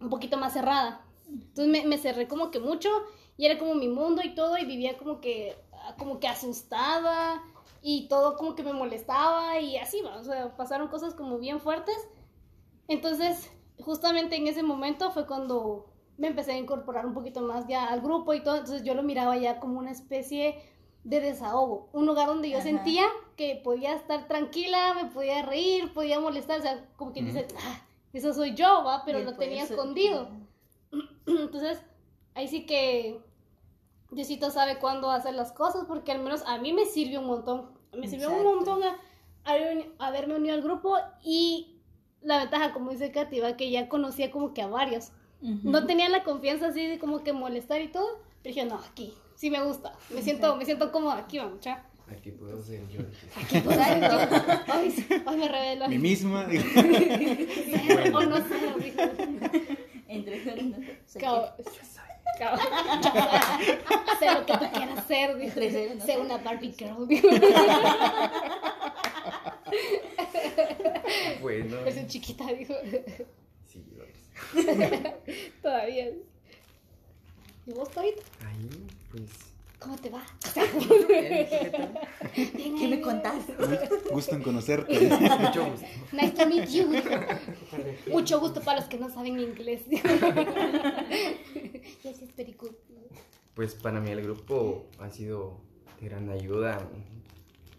[0.08, 1.04] poquito más cerrada.
[1.26, 2.90] Entonces me, me, cerré como que mucho
[3.36, 5.56] y era como mi mundo y todo y vivía como que,
[5.96, 7.42] como que asustada
[7.82, 11.60] y todo como que me molestaba y así va, o sea, pasaron cosas como bien
[11.60, 11.96] fuertes.
[12.88, 15.86] Entonces, justamente en ese momento fue cuando
[16.18, 19.02] me empecé a incorporar un poquito más ya al grupo y todo, entonces yo lo
[19.02, 20.62] miraba ya como una especie
[21.04, 22.64] de desahogo, un lugar donde yo Ajá.
[22.64, 23.04] sentía
[23.36, 27.38] que podía estar tranquila, me podía reír, podía molestar, o sea, como quien Ujú.
[27.38, 30.28] dice, ah, eso soy yo, va, pero lo tenía escondido.
[31.26, 31.82] Entonces,
[32.34, 33.22] ahí sí que
[34.10, 37.70] Diosito sabe cuándo hacer las cosas, porque al menos a mí me sirvió un montón.
[37.92, 38.96] Me sirvió un montón a,
[39.44, 41.76] a- haberme unido al grupo y
[42.22, 45.12] la ventaja, como dice Katy, va, que ya conocía como que a varios.
[45.42, 49.14] No tenía la confianza así de como que molestar y todo, pero dije, no, aquí,
[49.36, 51.86] sí me gusta, me siento, me siento cómoda aquí, vamos, ya.
[52.10, 53.00] Aquí puedo ser yo.
[53.40, 54.62] Exacto.
[54.66, 55.88] Ay, sí, ay, me revelo.
[55.88, 56.46] Mi misma.
[56.50, 58.36] Cero, o no
[58.80, 59.00] dijo.
[60.08, 60.42] Entre.
[61.20, 61.54] Cabo- cabo-
[64.18, 65.60] sé lo que tú quieras ser, dijo.
[66.04, 67.28] Sé una Barbie girl, dijo.
[71.40, 71.82] Bueno.
[71.84, 72.74] Versión chiquita, dijo.
[73.66, 75.52] Sí, lo es.
[75.62, 76.10] Todavía.
[77.66, 78.22] ¿Y vos, Torito?
[78.46, 78.68] Ahí,
[79.10, 79.30] pues.
[79.80, 80.22] ¿Cómo te va?
[82.34, 83.46] ¿qué me contás?
[84.12, 85.08] Gusto en conocerte.
[85.40, 85.86] Mucho gusto.
[86.12, 86.86] Nice to meet you.
[88.12, 89.82] Mucho gusto para los que no saben inglés.
[92.02, 92.72] Yes, it's very good.
[93.54, 95.60] Pues para mí el grupo ha sido
[96.00, 96.78] de gran ayuda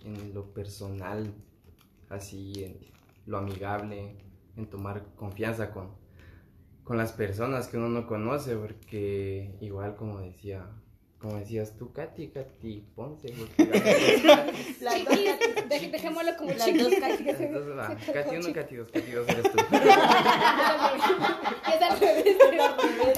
[0.04, 1.34] en, en lo personal,
[2.10, 2.78] así en
[3.26, 4.16] lo amigable,
[4.58, 5.90] en tomar confianza con,
[6.84, 10.70] con las personas que uno no conoce, porque igual como decía,
[11.22, 13.30] como decías tú, Katy, Katy Ponce,
[14.82, 15.18] Las dos
[15.70, 17.30] Katy- dejémoslo como Las dos Katy.
[17.30, 19.58] entonces va, Katy 1, Katy 2, Katy 2 eres tú.
[21.72, 22.26] Es al revés.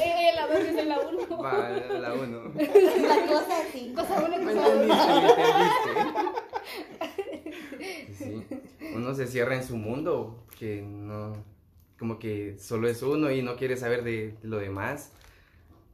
[0.04, 1.38] Ella es la dos, yo soy la uno.
[1.42, 2.54] Va, la 1.
[3.08, 3.94] La cosa así.
[3.96, 4.84] Cosa uno, ¿Me cosa dos.
[4.84, 5.92] entendiste?
[8.18, 8.44] Sí,
[8.96, 11.34] uno se cierra en su mundo, que no,
[11.98, 15.12] como que solo es uno y no quiere saber de, de lo demás.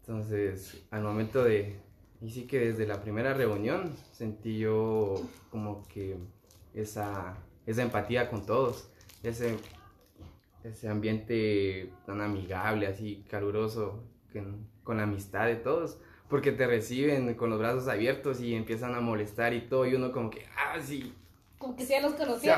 [0.02, 1.78] Entonces, al momento de,
[2.22, 5.16] y sí que desde la primera reunión sentí yo
[5.52, 6.18] como que
[6.74, 8.90] esa, esa empatía con todos,
[9.24, 9.56] ese,
[10.64, 14.44] ese ambiente tan amigable, así caluroso, que-
[14.84, 19.02] con la amistad de todos porque te reciben con los brazos abiertos y empiezan a
[19.02, 21.12] molestar y todo, y uno como que, ah, sí,
[21.58, 22.56] Como que sí ya los conocía.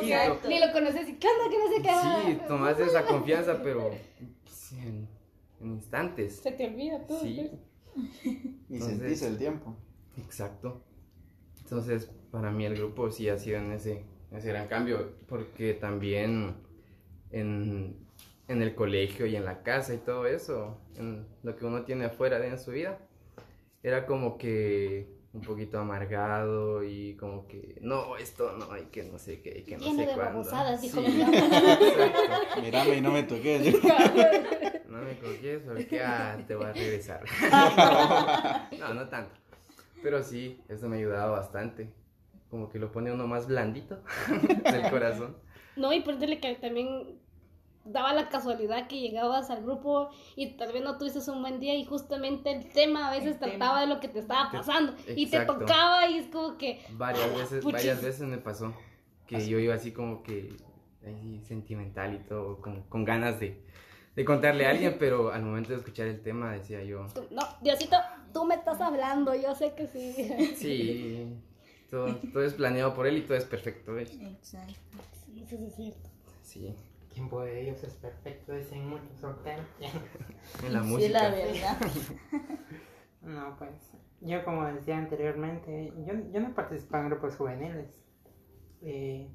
[0.00, 0.48] Sí, exacto.
[0.48, 1.50] Ni lo conoces y ¿qué onda?
[1.50, 2.32] ¿Qué no sé qué?
[2.38, 3.90] sí, tomaste esa confianza, pero
[4.44, 5.08] pues, en,
[5.60, 6.36] en instantes.
[6.36, 7.20] Se te olvida todo.
[7.20, 7.50] Sí,
[8.68, 9.76] Ni sentís el tiempo.
[10.16, 10.82] exacto.
[11.62, 16.54] Entonces, para mí el grupo sí ha sido en ese, ese gran cambio, porque también
[17.30, 17.96] en,
[18.48, 22.06] en el colegio y en la casa y todo eso, en lo que uno tiene
[22.06, 22.98] afuera de en su vida,
[23.82, 29.18] era como que un poquito amargado y como que no, esto no, y que no
[29.18, 30.32] sé qué, y que no Lleno sé de cuándo.
[30.32, 32.60] babosadas, dijo Sí, exacto.
[32.60, 33.74] Mírame y no me toques.
[34.88, 37.22] No me coges porque ah, te voy a regresar.
[38.80, 39.34] no, no tanto.
[40.02, 41.92] Pero sí, eso me ha ayudado bastante.
[42.50, 44.02] Como que lo pone uno más blandito
[44.64, 45.36] del corazón.
[45.76, 47.18] No, y ponele que también
[47.90, 51.74] daba la casualidad que llegabas al grupo y tal vez no tuviste un buen día
[51.74, 53.50] y justamente el tema a veces El tema.
[53.56, 57.34] trataba de lo que te estaba pasando y te tocaba y es como que Varias
[57.34, 57.72] veces, Puchis.
[57.72, 58.74] varias veces me pasó
[59.26, 60.56] que yo iba así como que
[61.06, 63.62] así sentimental y todo, con, con ganas de,
[64.16, 67.42] de contarle a alguien, pero al momento de escuchar el tema decía yo, tú- no,
[67.60, 67.96] Diosito,
[68.32, 70.54] tú me estás hablando, yo sé que sí.
[70.56, 71.34] sí,
[71.90, 73.92] todo, todo es planeado por él y todo es perfecto.
[73.94, 74.10] ¿ves?
[74.20, 74.74] Exacto.
[75.26, 76.08] Sí, eso sí es cierto.
[76.42, 76.74] Sí,
[77.18, 79.66] tiempo de ellos es perfecto, dicen muchos solteros.
[80.62, 81.18] en la Sí, música.
[81.18, 81.78] la verdad.
[83.22, 88.00] No, pues yo como decía anteriormente, yo, yo no participaba en grupos juveniles.
[88.82, 89.28] Eh,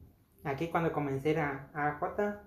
[0.43, 2.43] aquí cuando comencé a, a J,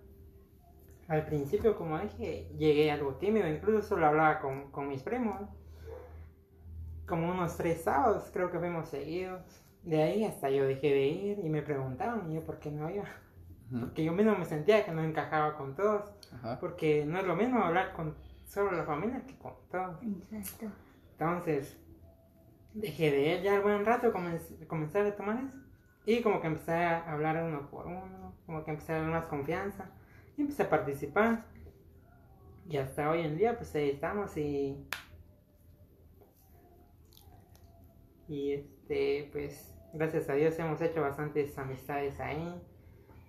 [1.08, 5.40] al principio como dije, llegué algo tímido, incluso solo hablaba con, con mis primos.
[7.06, 9.42] Como unos tres sábados creo que fuimos seguidos.
[9.82, 12.90] De ahí hasta yo dejé de ir y me preguntaban y yo por qué no
[12.90, 13.08] iba.
[13.70, 16.12] Porque yo mismo me sentía que no encajaba con todos.
[16.32, 16.58] Ajá.
[16.60, 18.14] Porque no es lo mismo hablar con
[18.46, 19.98] solo la familia que con todos.
[20.32, 20.66] Exacto.
[21.12, 21.78] Entonces,
[22.74, 25.58] dejé de ir ya al buen rato, comencé, comencé a tomar eso.
[26.04, 29.26] Y como que empecé a hablar uno por uno, como que empecé a dar más
[29.26, 29.90] confianza.
[30.36, 31.44] Y empecé a participar.
[32.68, 34.86] Y hasta hoy en día, pues ahí estamos y.
[38.28, 42.60] Y este, pues, gracias a Dios hemos hecho bastantes amistades ahí.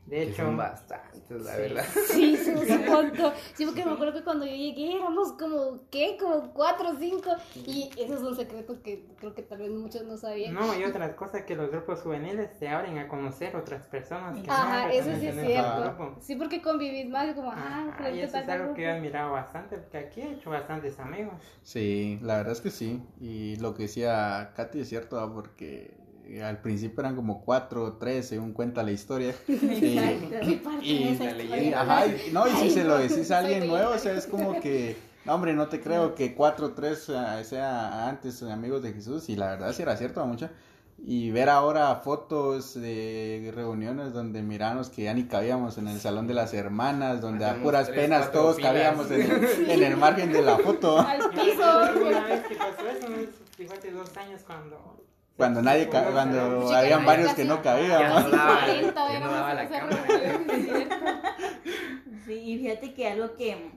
[0.07, 1.61] De hecho, son bastantes, la Sí.
[1.61, 1.85] verdad.
[2.07, 3.33] Sí, somos un montón.
[3.55, 6.17] Sí, porque me acuerdo que cuando yo llegué éramos como, ¿qué?
[6.19, 7.31] Como cuatro o cinco.
[7.65, 10.53] Y eso es un secreto que creo que tal vez muchos no sabían.
[10.53, 14.49] no, y otras cosas que los grupos juveniles te abren a conocer otras personas que
[14.49, 16.15] Ajá, no eso sí es cierto.
[16.21, 19.33] Sí, porque convivís más y como, ah, y eso es algo que yo he admirado
[19.33, 21.33] bastante, porque aquí he hecho bastantes amigos.
[21.63, 23.03] Sí, la verdad es que sí.
[23.19, 25.97] Y lo que decía Katy es cierto, porque
[26.43, 29.33] al principio eran como cuatro o tres, según cuenta la historia.
[29.47, 30.35] Y- Exacto.
[30.47, 31.15] ¿Qué parte Y-
[31.47, 33.97] la y- ajá, y- no, y si Ay, se lo decís a alguien nuevo, o
[33.97, 38.07] sea, es como que, no, hombre, no te creo que cuatro o tres eh, sea
[38.09, 40.51] antes amigos de Jesús, y la verdad sí era cierto, mucha.
[40.99, 46.25] Y ver ahora fotos de reuniones donde miramos que ya ni cabíamos en el salón
[46.25, 48.71] de las hermanas, donde a puras tres, penas todos filas.
[48.73, 50.97] cabíamos en el, en el margen de la foto.
[50.99, 51.81] Al piso.
[52.03, 53.07] una vez que pasó eso,
[53.55, 54.97] fíjate, dos años cuando...
[55.37, 58.23] Cuando nadie, ca- Cuando- cuando Sí, habían varios que no Ya cabíamos.
[58.25, 60.03] no daba, 40 ya no éramos daba en la esa cámara.
[60.07, 60.89] reunión.
[62.25, 63.71] Sí, y fíjate que algo que,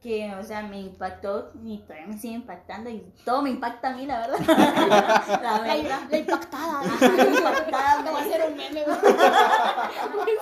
[0.00, 3.96] que, o sea, me impactó y todavía me sigue impactando y todo me impacta a
[3.96, 4.38] mí, la verdad.
[4.46, 6.00] la La, verdad.
[6.08, 6.80] la impactada.
[6.82, 8.84] Ajá, la impactada, Te voy a me- hacer un meme.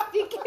[0.08, 0.42] sticker.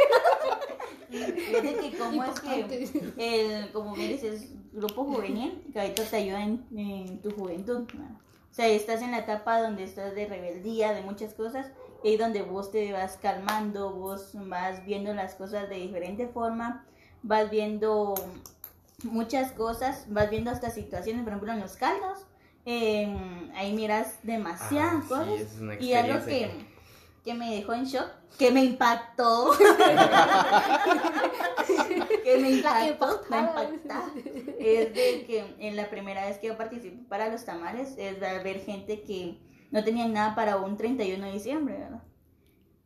[1.10, 6.44] Fíjate que cómo es que el, como me dices, grupo juvenil, que ahorita te ayuda
[6.44, 7.88] en, en tu juventud.
[7.94, 8.20] ¿no?
[8.58, 11.68] O sea, estás en la etapa donde estás de rebeldía, de muchas cosas,
[12.04, 16.84] y ahí donde vos te vas calmando, vos vas viendo las cosas de diferente forma,
[17.22, 18.16] vas viendo
[19.04, 22.26] muchas cosas, vas viendo hasta situaciones, por ejemplo, en los caldos,
[22.66, 25.56] em, ahí miras demasiadas Ah, cosas.
[25.80, 26.67] y algo que,
[27.28, 28.08] que me dejó en shock,
[28.40, 29.52] que me impactó.
[32.24, 33.64] que me impactó, me impactada.
[33.70, 34.14] impactó.
[34.60, 38.40] Es de que en la primera vez que yo participé para los tamales, es de
[38.40, 42.02] ver gente que no tenían nada para un 31 de diciembre, ¿verdad?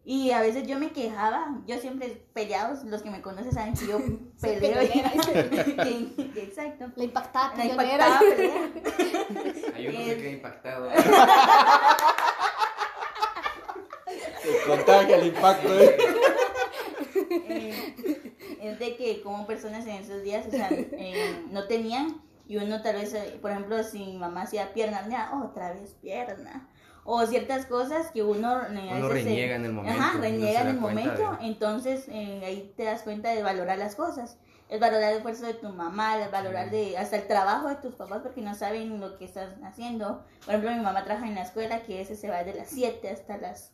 [0.03, 3.85] Y a veces yo me quejaba, yo siempre peleados, los que me conocen saben que
[3.85, 3.99] yo
[4.41, 4.79] peleo.
[4.89, 6.85] que- Exacto.
[6.95, 8.69] La impactada La impactada pelea.
[9.75, 10.89] Hay uno que queda impactado.
[14.77, 15.79] Contagia el impacto.
[15.79, 15.97] ¿eh?
[17.29, 17.93] Eh,
[18.61, 22.81] es de que como personas en esos días, o sea, eh, no tenían y uno
[22.81, 26.67] tal vez, por ejemplo, si mi mamá hacía pierna, otra vez pierna.
[27.03, 30.59] O ciertas cosas que uno, eh, se- reniega en el momento, Ajá, no se reniega
[30.61, 31.37] en da el cuenta momento.
[31.41, 34.37] de- Entonces eh, ahí te das cuenta de valorar las cosas.
[34.69, 37.95] Es valorar el esfuerzo de tu mamá, es valorar de hasta el trabajo de tus
[37.95, 40.23] papás porque no saben lo que estás haciendo.
[40.45, 43.09] Por ejemplo, mi mamá trabaja en la escuela que ese se va de las 7
[43.09, 43.71] hasta las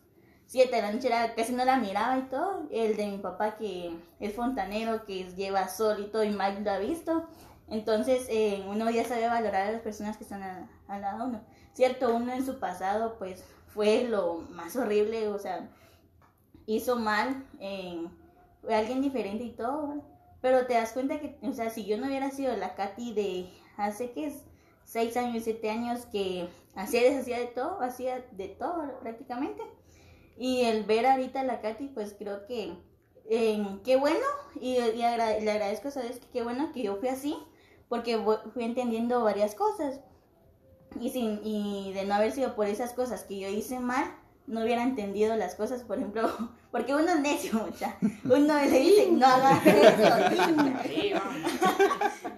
[0.47, 2.67] 7 de la noche, era- casi no la miraba y todo.
[2.71, 6.71] El de mi papá que es fontanero, que lleva sol y todo, y Mike lo
[6.71, 7.27] ha visto.
[7.69, 10.41] Entonces, eh, uno ya sabe valorar a las personas que están
[10.87, 11.41] al lado uno.
[11.73, 15.69] Cierto, uno en su pasado, pues, fue lo más horrible, o sea,
[16.65, 18.07] hizo mal, eh,
[18.61, 20.03] fue alguien diferente y todo,
[20.41, 23.49] pero te das cuenta que, o sea, si yo no hubiera sido la Katy de
[23.77, 24.43] hace que es
[24.85, 29.61] 6 años, 7 años que hacía deshacía de todo, hacía de todo prácticamente,
[30.37, 32.73] y el ver ahorita a la Katy, pues creo que
[33.29, 34.25] eh, qué bueno,
[34.59, 36.19] y, y le agradezco, ¿sabes?
[36.19, 37.37] Que qué bueno que yo fui así,
[37.89, 38.17] porque
[38.53, 39.99] fui entendiendo varias cosas.
[40.99, 44.05] Y, sin, y de no haber sido por esas cosas que yo hice mal,
[44.47, 46.29] no hubiera entendido las cosas, por ejemplo,
[46.71, 47.95] porque uno es necio, mucha.
[48.25, 50.81] Uno le dice, no hagas eso, niña".
[50.87, 51.13] Sí.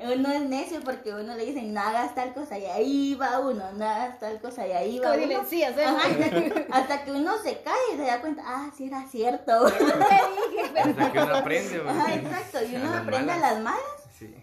[0.02, 3.72] Uno es necio porque uno le dice, no hagas tal cosa, y ahí va uno,
[3.74, 5.44] no hagas tal cosa, y ahí va Como uno.
[5.52, 5.86] ¿eh?
[5.86, 9.65] Ajá, hasta que uno se cae y se da cuenta, ah, sí era cierto.
[9.65, 13.82] Hasta que uno aprende, Ajá, exacto, y uno las aprende a las malas.
[14.18, 14.34] Sí.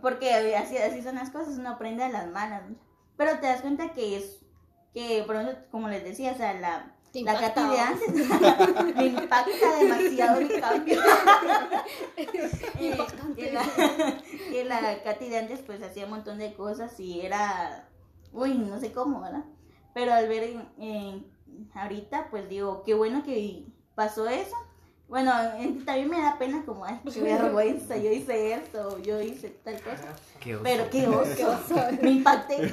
[0.00, 2.68] Porque así, así son las cosas, uno aprende a las malas.
[2.68, 2.76] ¿no?
[3.16, 4.38] Pero te das cuenta que es,
[4.94, 8.08] que por ejemplo, como les decía, o sea, la, la Katy de antes
[8.96, 11.00] me impacta demasiado el cambio.
[12.78, 13.42] Eh, Impactante.
[13.42, 13.62] que, la,
[14.50, 17.88] que la Katy de antes pues hacía un montón de cosas y era,
[18.32, 19.44] uy, no sé cómo, ¿verdad?
[19.94, 21.26] Pero al ver en- en-
[21.74, 23.64] ahorita, pues digo, qué bueno que
[23.94, 24.54] pasó eso.
[25.08, 25.32] Bueno,
[25.86, 30.14] también me da pena como, ay, qué vergüenza, yo hice esto, yo hice tal cosa.
[30.40, 30.64] Qué oso.
[30.64, 31.34] Pero qué oso.
[31.36, 31.74] Qué oso.
[32.02, 32.70] Me impacté.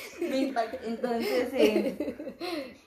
[0.20, 0.80] Me impacté.
[0.88, 2.16] Entonces, eh,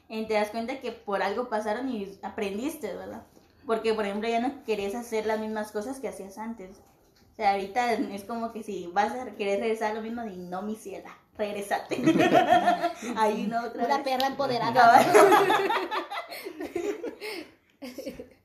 [0.10, 3.24] eh, te das cuenta que por algo pasaron y aprendiste, ¿verdad?
[3.66, 6.78] Porque, por ejemplo, ya no querías hacer las mismas cosas que hacías antes.
[7.32, 10.38] O sea, ahorita es como que si vas a querer regresar a lo mismo, y
[10.38, 11.96] no, mi ciela, regresate.
[13.18, 14.06] Ahí no, otra Una vez.
[14.06, 15.06] perra empoderada.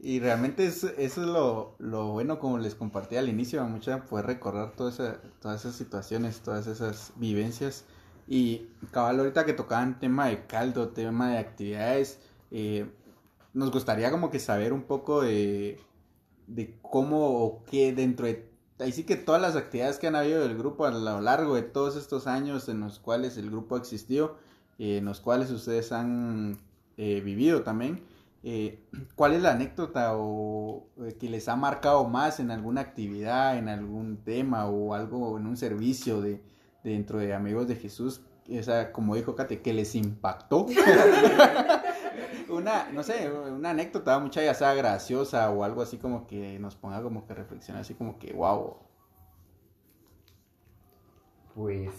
[0.03, 4.27] Y realmente es- eso es lo, lo bueno, como les compartí al inicio, mucha poder
[4.27, 7.85] recordar toda esa- todas esas situaciones, todas esas vivencias.
[8.31, 12.19] Y cabal, ahorita que tocaban tema de caldo, tema de actividades,
[12.51, 12.91] eh,
[13.53, 15.79] nos gustaría como que saber un poco de,
[16.47, 20.41] de cómo o qué dentro de ahí sí que todas las actividades que han habido
[20.41, 24.37] del grupo a lo largo de todos estos años en los cuales el grupo existió,
[24.79, 26.59] eh, en los cuales ustedes han
[26.97, 28.03] eh, vivido también,
[28.43, 28.83] eh,
[29.17, 33.69] ¿cuál es la anécdota o eh, que les ha marcado más en alguna actividad, en
[33.69, 36.41] algún tema o algo en un servicio de,
[36.85, 38.23] dentro de Amigos de Jesús?
[38.49, 40.67] Esa, como dijo Kate, que les impactó.
[42.49, 46.75] una, no sé, una anécdota, mucha ya sea graciosa o algo así como que nos
[46.77, 48.77] ponga como que reflexionar, así como que, wow.
[51.55, 51.91] Pues,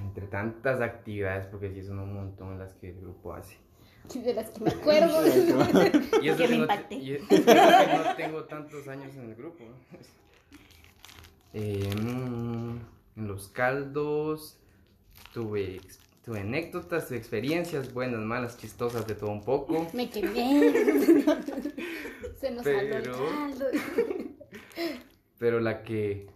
[0.00, 3.56] entre tantas actividades, porque sí son un montón las que el grupo hace.
[4.14, 5.26] De las que me acuerdo.
[6.22, 6.94] Y eso Que me no, impacte.
[6.96, 9.64] y eso que no tengo tantos años en el grupo.
[11.52, 11.90] Eh,
[13.40, 14.58] los caldos
[15.32, 15.80] tuve,
[16.22, 19.88] tuve anécdotas, experiencias buenas, malas, chistosas, de todo un poco.
[19.94, 20.70] Me quemé.
[22.38, 23.64] Se nos salió el Pero- caldo.
[25.38, 26.26] Pero la que,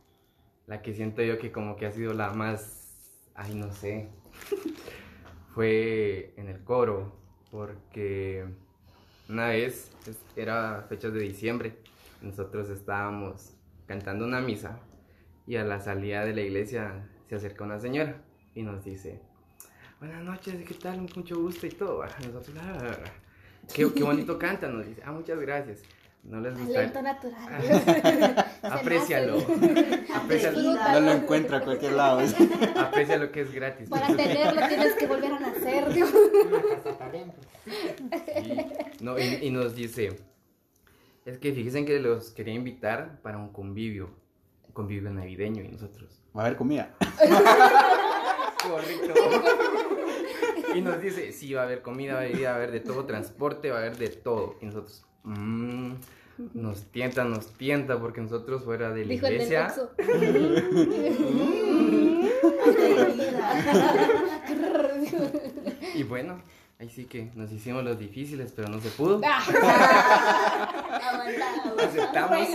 [0.67, 4.09] la que siento yo que como que ha sido la más, ay no sé,
[5.55, 7.15] fue en el coro,
[7.51, 8.47] porque
[9.29, 9.91] una vez,
[10.37, 11.77] era fechas de diciembre,
[12.23, 13.53] nosotros estábamos
[13.87, 14.81] cantando una misa
[15.47, 18.17] y a la salida de la iglesia se acerca una señora
[18.55, 19.21] y nos dice,
[20.01, 21.01] buenas noches, ¿qué tal?
[21.17, 22.05] Mucho gusto y todo.
[22.27, 22.97] Nosotros, "Ah,
[23.73, 25.83] qué, qué bonito canta, nos dice, ah, muchas gracias.
[26.23, 26.91] No les gusta.
[26.91, 28.45] Talento natural.
[28.63, 29.37] Aprécialo.
[30.15, 30.73] Aprécialo.
[30.93, 32.21] No lo encuentro a cualquier lado.
[32.77, 33.91] Aprecia lo que es gratis.
[33.91, 35.93] Para tenerlo tienes que volver a nacer.
[35.93, 36.11] Dios.
[36.47, 37.45] Una casa talentos.
[37.67, 38.57] Sí.
[39.01, 40.17] No, y, y nos dice,
[41.27, 44.09] es que fíjense que los quería invitar para un convivio,
[44.75, 46.21] convivio navideño y nosotros.
[46.37, 46.95] Va a haber comida.
[48.63, 49.15] Correcto.
[50.75, 52.81] Y nos dice, sí, va a haber comida, va a haber, va a haber de
[52.81, 54.57] todo, transporte, va a haber de todo.
[54.61, 55.93] Y nosotros, "Mm,
[56.55, 59.91] nos tienta, nos tienta, porque nosotros fuera de la Dijo el del iglesia, Oxxo.
[65.95, 66.41] y bueno,
[66.79, 69.21] ahí sí que nos hicimos los difíciles, pero no se pudo.
[71.79, 72.49] Aceptamos.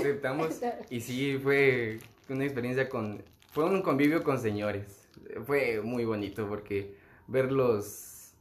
[0.00, 0.60] Aceptamos.
[0.90, 5.08] Y sí fue una experiencia con fue un convivio con señores.
[5.44, 6.94] Fue muy bonito porque
[7.26, 8.34] verlos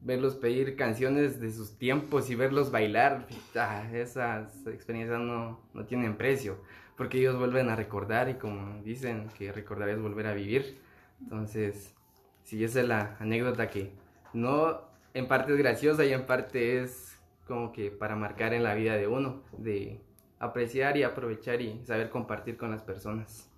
[0.00, 6.16] verlos pedir canciones de sus tiempos y verlos bailar ah, esas experiencias no, no tienen
[6.16, 6.58] precio.
[6.96, 10.78] Porque ellos vuelven a recordar y como dicen que recordar es volver a vivir.
[11.20, 11.94] Entonces
[12.42, 13.92] sí esa es la anécdota que
[14.32, 14.82] no
[15.14, 17.16] en parte es graciosa y en parte es
[17.46, 20.00] como que para marcar en la vida de uno, de
[20.38, 23.50] apreciar y aprovechar y saber compartir con las personas.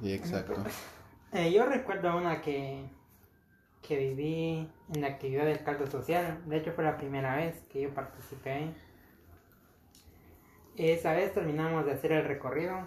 [0.00, 0.54] Sí, exacto.
[1.32, 2.88] Eh, yo recuerdo una que,
[3.82, 6.42] que viví en la actividad del caldo social.
[6.46, 8.72] De hecho, fue la primera vez que yo participé.
[10.76, 12.78] Esa vez terminamos de hacer el recorrido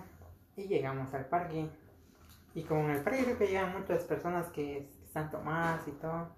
[0.56, 1.70] y llegamos al parque.
[2.54, 6.30] Y como en el parque creo que llegan muchas personas que están tomadas y todo.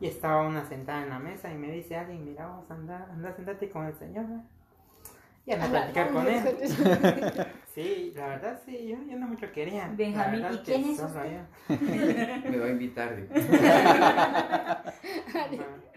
[0.00, 3.32] Y estaba una sentada en la mesa y me dice alguien, mira vos, anda, anda,
[3.34, 4.24] sentate con el señor.
[4.26, 4.40] ¿eh?".
[5.46, 6.42] Y anda a platicar con él.
[7.76, 9.90] Sí, la verdad sí, yo, yo no mucho quería.
[9.94, 11.40] Benjamín, La verdad ¿y que quién es solo usted?
[11.68, 12.50] yo.
[12.50, 13.14] Me va a invitar.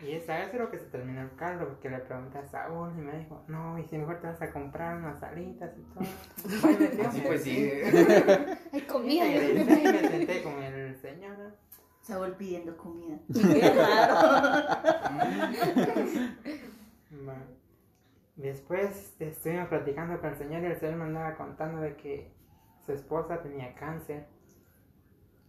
[0.06, 3.02] Y esa vez creo que se terminó el caldo porque le pregunté a Saúl y
[3.02, 6.06] me dijo, no, y si mejor te vas a comprar unas alitas y todo.
[6.62, 7.70] Bueno, Así pues sí.
[8.74, 9.26] Hay comida.
[9.26, 10.54] y me senté con.
[12.10, 13.19] Saúl pidiendo comida.
[13.32, 14.13] Qué raro.
[17.28, 17.38] Va.
[18.36, 22.32] Después estuvimos platicando con el señor y el señor me andaba contando de que
[22.84, 24.26] su esposa tenía cáncer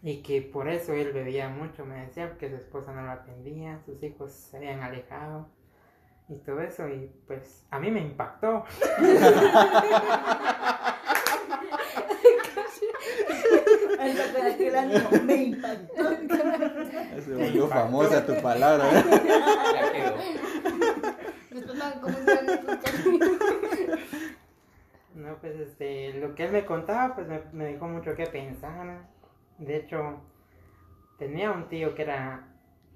[0.02, 3.80] y que por eso él bebía mucho, me decía, porque su esposa no lo atendía,
[3.86, 5.48] sus hijos se habían alejado
[6.28, 8.64] y todo eso y pues a mí me impactó.
[13.98, 16.10] Anda con aquel ánimo, me impactó.
[17.24, 18.88] Se volvió famosa tu palabra.
[18.90, 19.04] ¿eh?
[19.74, 20.16] Ya quedó.
[21.50, 21.78] Después.
[25.14, 29.02] No, pues este, lo que él me contaba, pues me, me dejó mucho que pensar.
[29.58, 30.20] De hecho,
[31.18, 32.48] tenía un tío que era,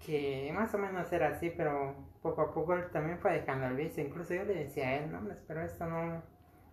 [0.05, 3.77] que más o menos era así, pero poco a poco él también fue dejando el
[3.77, 4.03] vicio.
[4.03, 6.23] Incluso yo le decía a él, no, pero esto no,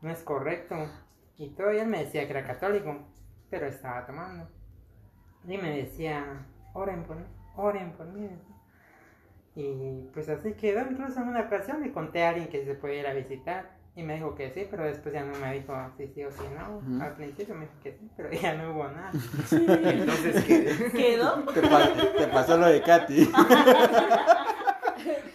[0.02, 0.76] no es correcto.
[1.38, 2.96] Y todo, y él me decía que era católico,
[3.50, 4.48] pero estaba tomando.
[5.48, 7.26] Y me decía, oren por mí,
[7.56, 8.30] oren por mí.
[9.56, 10.82] Y pues así quedó.
[10.90, 13.82] Incluso en una ocasión le conté a alguien que se podía ir a visitar.
[13.94, 16.44] Y me dijo que sí, pero después ya no me dijo si sí o si
[16.58, 17.04] no.
[17.04, 19.12] Al principio me dijo que sí, pero ya no hubo nada.
[19.52, 20.92] Entonces, ¿qué?
[20.96, 21.44] ¿Quedó?
[21.54, 23.30] Te, pa- te pasó lo de Katy.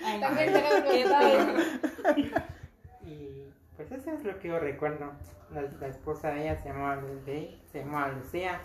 [0.05, 0.61] Ay, También te.
[3.05, 5.13] Y pues eso es lo que yo recuerdo.
[5.53, 8.61] La, la esposa de ella se llamaba, Lu- se llamaba Lucía.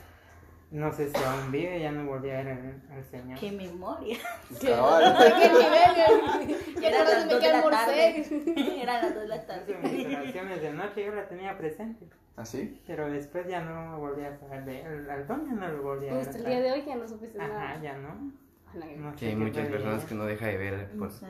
[0.72, 3.38] No sé si aún vive, ya no volví a ver al, al señor.
[3.39, 4.17] Qué memoria.
[4.61, 5.17] Cabal.
[5.19, 6.57] ¿De qué nivel?
[6.82, 8.26] Ya las me 2 de la almorcé.
[8.26, 8.82] tarde.
[8.82, 10.15] Eran las 2 de la en mis tarde.
[10.17, 12.05] oraciones de noche yo la tenía presente.
[12.38, 12.82] ¿Así?
[12.88, 15.09] Pero después ya no volví a saber de él.
[15.09, 16.22] Al don ya no lo volví a ver.
[16.22, 17.82] Hasta el día de hoy ya no supiste Ajá, nada.
[17.82, 18.32] ya no.
[18.74, 21.26] No sé Que hay qué muchas personas que no deja de ver por No sé.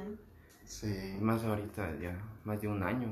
[0.64, 1.18] Sí.
[1.20, 3.10] más ahorita ya más de un año.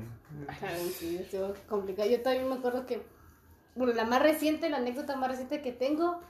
[0.60, 2.08] Que sí, estuvo complicado.
[2.08, 3.02] Yo también me acuerdo que,
[3.74, 6.20] bueno, la más reciente, la anécdota más reciente que tengo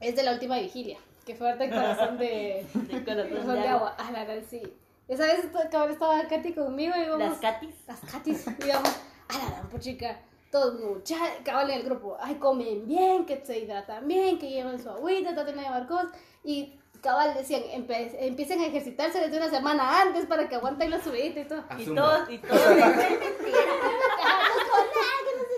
[0.00, 3.68] es de la última vigilia, que fue harta el corazón de, De corazón de de
[3.68, 3.94] agua.
[3.98, 4.62] Ah, la verdad, sí.
[5.08, 7.30] Esa vez cabal estaba Katy conmigo y íbamos...
[7.30, 7.74] Las catis.
[7.86, 8.88] las catis, digamos,
[9.28, 13.58] a la gran chica, todos muchachos, cabal en el grupo, ay, comen bien, que se
[13.58, 16.12] hidratan bien, que llevan su agüita, traten de llevar cosas,
[16.44, 21.02] y cabal decían, empe- empiecen a ejercitarse desde una semana antes para que aguanten la
[21.02, 21.64] subidita y todo.
[21.78, 22.60] Y todos, y todos.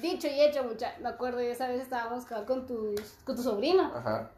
[0.00, 2.94] Dicho y hecho, mucha, me acuerdo, esa vez estábamos con tu,
[3.24, 4.30] con tu sobrino, Ajá.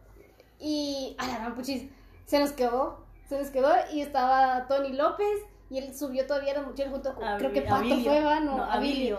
[0.59, 1.85] y a la gran puchis,
[2.27, 5.27] se nos quedó, se nos quedó, y estaba Tony López,
[5.71, 8.05] y él subió todavía la mochila junto con, creo que Pato Abilio.
[8.05, 8.41] fue, ¿va?
[8.41, 9.19] No, No, Abilio.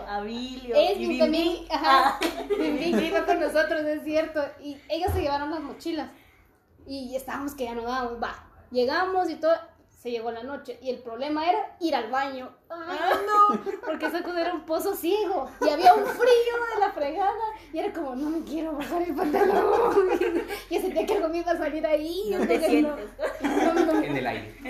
[0.76, 2.20] Es Y también, ajá, Ah.
[2.48, 4.40] Que iba con nosotros, es cierto.
[4.62, 6.08] Y ellos se llevaron las mochilas.
[6.86, 8.34] Y estábamos que ya no dábamos, va.
[8.70, 9.54] Llegamos y todo,
[10.04, 10.78] se llegó la noche.
[10.82, 12.54] Y el problema era ir al baño.
[12.68, 13.58] ¡Ay, no!
[13.86, 15.50] Porque esa cosa era un pozo ciego.
[15.62, 17.32] Y había un frío de la fregada.
[17.72, 20.10] Y era como, no me quiero bajar el pantalón.
[20.68, 22.36] Y sentía que algo me iba a salir ahí.
[22.38, 23.08] No te sientes.
[23.40, 24.54] No, no, no, En el aire.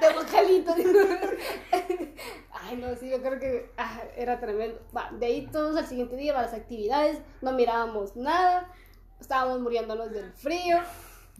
[0.00, 0.74] de bocalito.
[2.50, 4.80] Ay, no, sí, yo creo que ah, era tremendo.
[4.96, 8.68] Va, de ahí todos al siguiente día, para las actividades, no mirábamos nada,
[9.20, 10.80] estábamos muriéndonos del frío.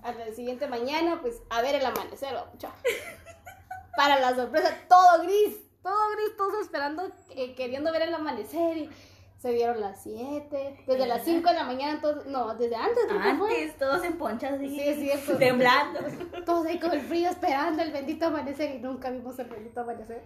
[0.03, 2.73] A la siguiente mañana, pues, a ver el amanecer, chao.
[3.97, 8.77] Para la sorpresa, todo gris, todo gris, todos esperando, eh, queriendo ver el amanecer.
[8.77, 8.91] Y
[9.39, 13.19] se dieron las 7, desde las 5 de la mañana, todos, no, desde antes, fue.
[13.19, 14.59] Antes, todos en ponchas.
[14.59, 15.37] Sí, es cierto.
[15.37, 16.01] Temblando.
[16.45, 20.23] Todos ahí con el frío esperando el bendito amanecer y nunca vimos el bendito amanecer.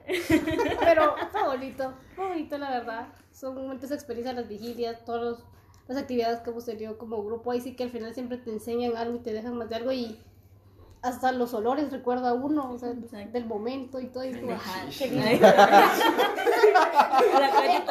[0.80, 3.08] Pero fue bonito, fue bonito la verdad.
[3.32, 5.38] Son momentos de experiencia, las vigilias, todas
[5.90, 7.50] las actividades que hemos tenido como grupo.
[7.50, 9.90] Ahí sí que al final siempre te enseñan algo y te dejan más de algo
[9.92, 10.18] y
[11.02, 13.30] hasta los olores recuerda uno, o sea, Exacto.
[13.32, 14.24] del momento y todo.
[14.24, 14.84] Y tú, Ajá.
[14.96, 15.46] qué lindo.
[15.46, 17.84] La calle vi-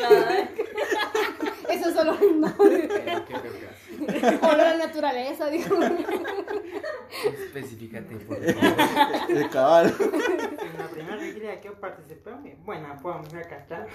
[0.00, 0.48] Cabal.
[1.68, 2.52] Eso es olor, no.
[4.42, 5.76] Olor a naturaleza, digo.
[7.24, 8.40] Específicate, por favor.
[9.34, 9.94] De cabal.
[11.50, 12.30] Vigilia que yo participé,
[12.64, 13.86] buena, pues me acá.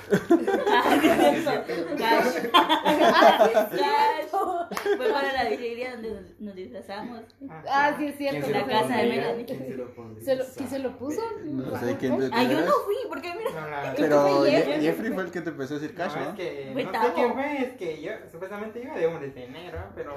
[4.97, 7.22] Fue para la vigilia donde nos- disfrazamos.
[7.70, 8.47] Ah, sí, es ¿Quién cierto.
[8.47, 9.08] se La lo casa de?
[9.10, 9.45] Melanie.
[9.45, 11.22] ¿Quién se lo ¿Quién puso?
[11.43, 13.51] No sé quién te Ah, yo no fui, porque mira.
[13.62, 14.82] No, la- Pero Jeffrey.
[14.82, 16.36] Jeffrey fue el que te empezó a decir No, cash, es ¿no?
[16.36, 19.80] que Fue no sé qué fue, es que yo supuestamente iba de hombres de negro,
[19.95, 20.16] pero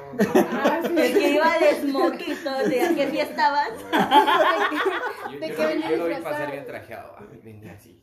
[0.52, 0.94] Ah, sí.
[0.96, 2.10] El que iba de todo,
[2.68, 3.70] de qué fiesta vas.
[5.32, 6.22] Yo, ¿De yo qué lo- venía yo lo vi disfrazado?
[6.22, 7.16] pasar bien trajeado.
[7.32, 8.00] Ah, Venía así.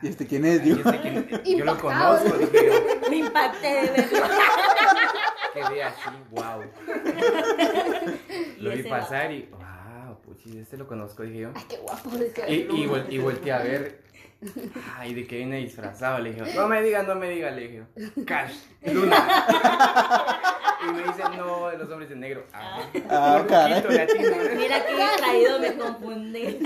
[0.00, 0.90] ¿Y este quién es, Y digo?
[0.90, 1.00] este
[1.42, 3.10] que- yo lo conozco, dije yo.
[3.10, 4.26] Me impacté de verlo.
[5.54, 6.62] Quedé así, wow.
[8.58, 11.50] Lo vi pasar y, wow, puchis, este lo conozco, dije yo.
[11.54, 12.10] Ay, qué guapo.
[12.34, 14.02] que- Y, y, vol- y volteé a ver.
[14.96, 16.20] Ay, ¿de qué viene disfrazado?
[16.20, 17.82] Le dije, no me digas, no me digas, le dije.
[18.24, 18.54] Cash,
[18.84, 19.16] Luna.
[20.88, 22.46] Y me dice, no, de los hombres de negro.
[22.52, 22.78] Ah,
[23.10, 24.54] Ah, ¿eh?
[24.56, 26.60] Mira qué distraído me confundí.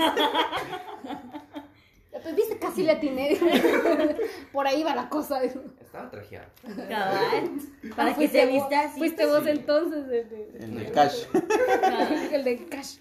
[2.23, 3.37] Pues viste, casi le atiné.
[4.51, 5.43] Por ahí va la cosa.
[5.43, 6.47] Estaba trajeado.
[6.63, 7.51] Cabal.
[7.95, 8.97] Para que Fuiste se vos- vista así.
[8.99, 10.07] Fuiste pues, vos entonces.
[10.07, 11.23] de- de- El de cash.
[12.31, 12.97] El de cash.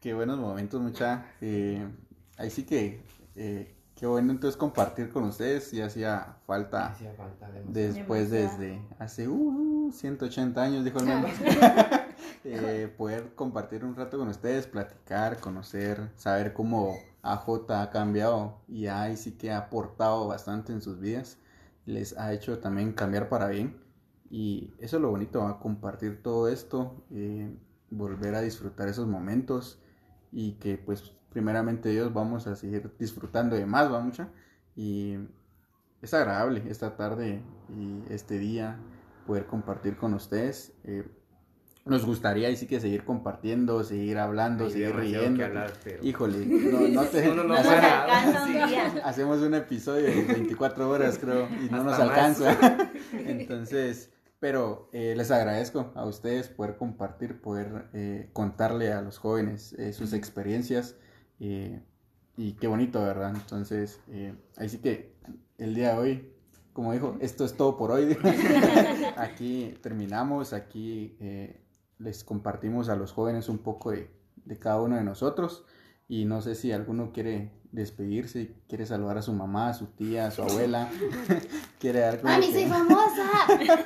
[0.00, 1.26] Qué buenos momentos, mucha.
[1.40, 1.86] Eh,
[2.38, 3.00] ahí sí que,
[3.36, 5.72] eh, qué bueno entonces compartir con ustedes.
[5.72, 7.94] Y hacía falta Hacía falta demasiado.
[7.94, 11.28] después, desde hace uh, 180 años, dijo el meme.
[12.48, 16.96] Eh, poder compartir un rato con ustedes, platicar, conocer, saber cómo
[17.32, 21.38] AJ ha cambiado y ahí sí que ha aportado bastante en sus vidas.
[21.84, 23.80] Les ha hecho también cambiar para bien.
[24.30, 27.56] Y eso es lo bonito, a compartir todo esto, eh,
[27.90, 29.80] volver a disfrutar esos momentos
[30.32, 34.28] y que pues primeramente Dios vamos a seguir disfrutando de más, va mucha.
[34.74, 35.16] Y
[36.02, 38.78] es agradable esta tarde y este día
[39.26, 40.72] poder compartir con ustedes.
[40.84, 41.08] Eh,
[41.86, 45.38] nos gustaría ahí sí que seguir compartiendo, seguir hablando, seguir riendo.
[45.38, 47.76] que hablar, pero- Híjole, no, no te- no No nos puede.
[47.78, 48.52] alcanza un Sí.
[48.68, 48.92] día.
[49.04, 52.00] hacemos un episodio de 24 horas, creo, y no nos más.
[52.00, 52.90] alcanza.
[53.12, 54.10] Entonces,
[54.40, 59.92] pero eh, les agradezco a ustedes poder compartir, poder eh, contarle a los jóvenes eh,
[59.92, 60.96] sus experiencias.
[61.40, 61.80] eh,
[62.38, 63.32] y qué bonito, ¿verdad?
[63.34, 65.14] Entonces, eh, ahí sí que
[65.56, 66.32] el día de hoy,
[66.74, 68.14] como dijo, esto es todo por hoy.
[69.16, 71.62] aquí terminamos, aquí eh,
[71.98, 74.10] les compartimos a los jóvenes un poco de,
[74.44, 75.64] de cada uno de nosotros.
[76.08, 80.28] Y no sé si alguno quiere despedirse, quiere saludar a su mamá, a su tía,
[80.28, 80.88] a su abuela,
[81.80, 83.28] quiere dar como ¡Mami, que- soy famosa!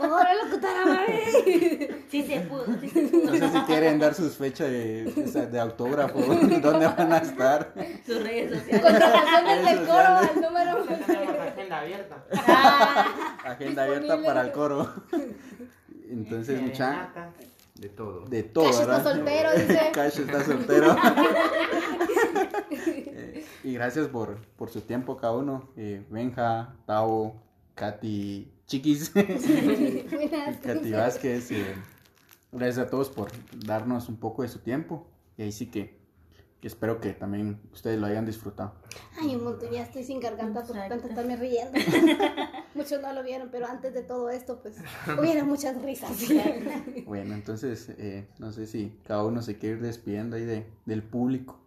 [0.02, 1.88] ¡Ahora locutora, mami!
[2.10, 3.24] Sí se pudo, sí se pudo.
[3.24, 6.18] No sé si quieren dar sus fechas de, de, de autógrafo,
[6.62, 7.72] dónde van a estar.
[8.04, 8.82] Sus redes sociales.
[8.82, 10.84] Contrataciones del coro al número.
[11.06, 12.24] Tenemos agenda abierta.
[12.46, 14.92] Ah, Agenda abierta para el coro.
[16.10, 17.30] Entonces, mucha, nata.
[17.80, 18.26] De todo.
[18.26, 19.80] de todo, Cash está soltero, dice.
[19.94, 20.96] Cash está soltero.
[22.70, 25.70] Eh, y gracias por, por su tiempo cada uno.
[25.78, 27.42] Eh, Benja, Tavo,
[27.74, 29.10] Katy, Chiquis.
[30.62, 31.50] Katy Vázquez.
[31.52, 31.74] eh,
[32.52, 33.30] gracias a todos por
[33.64, 35.06] darnos un poco de su tiempo.
[35.38, 35.99] Y ahí sí que
[36.66, 38.74] espero que también ustedes lo hayan disfrutado.
[39.18, 41.72] Ay, un montón, ya estoy sin garganta por tanto estarme riendo.
[42.74, 44.76] Muchos no lo vieron, pero antes de todo esto, pues,
[45.18, 46.10] hubieron muchas risas.
[47.06, 51.02] Bueno, entonces, eh, no sé si cada uno se quiere ir despidiendo ahí de, del
[51.02, 51.58] público.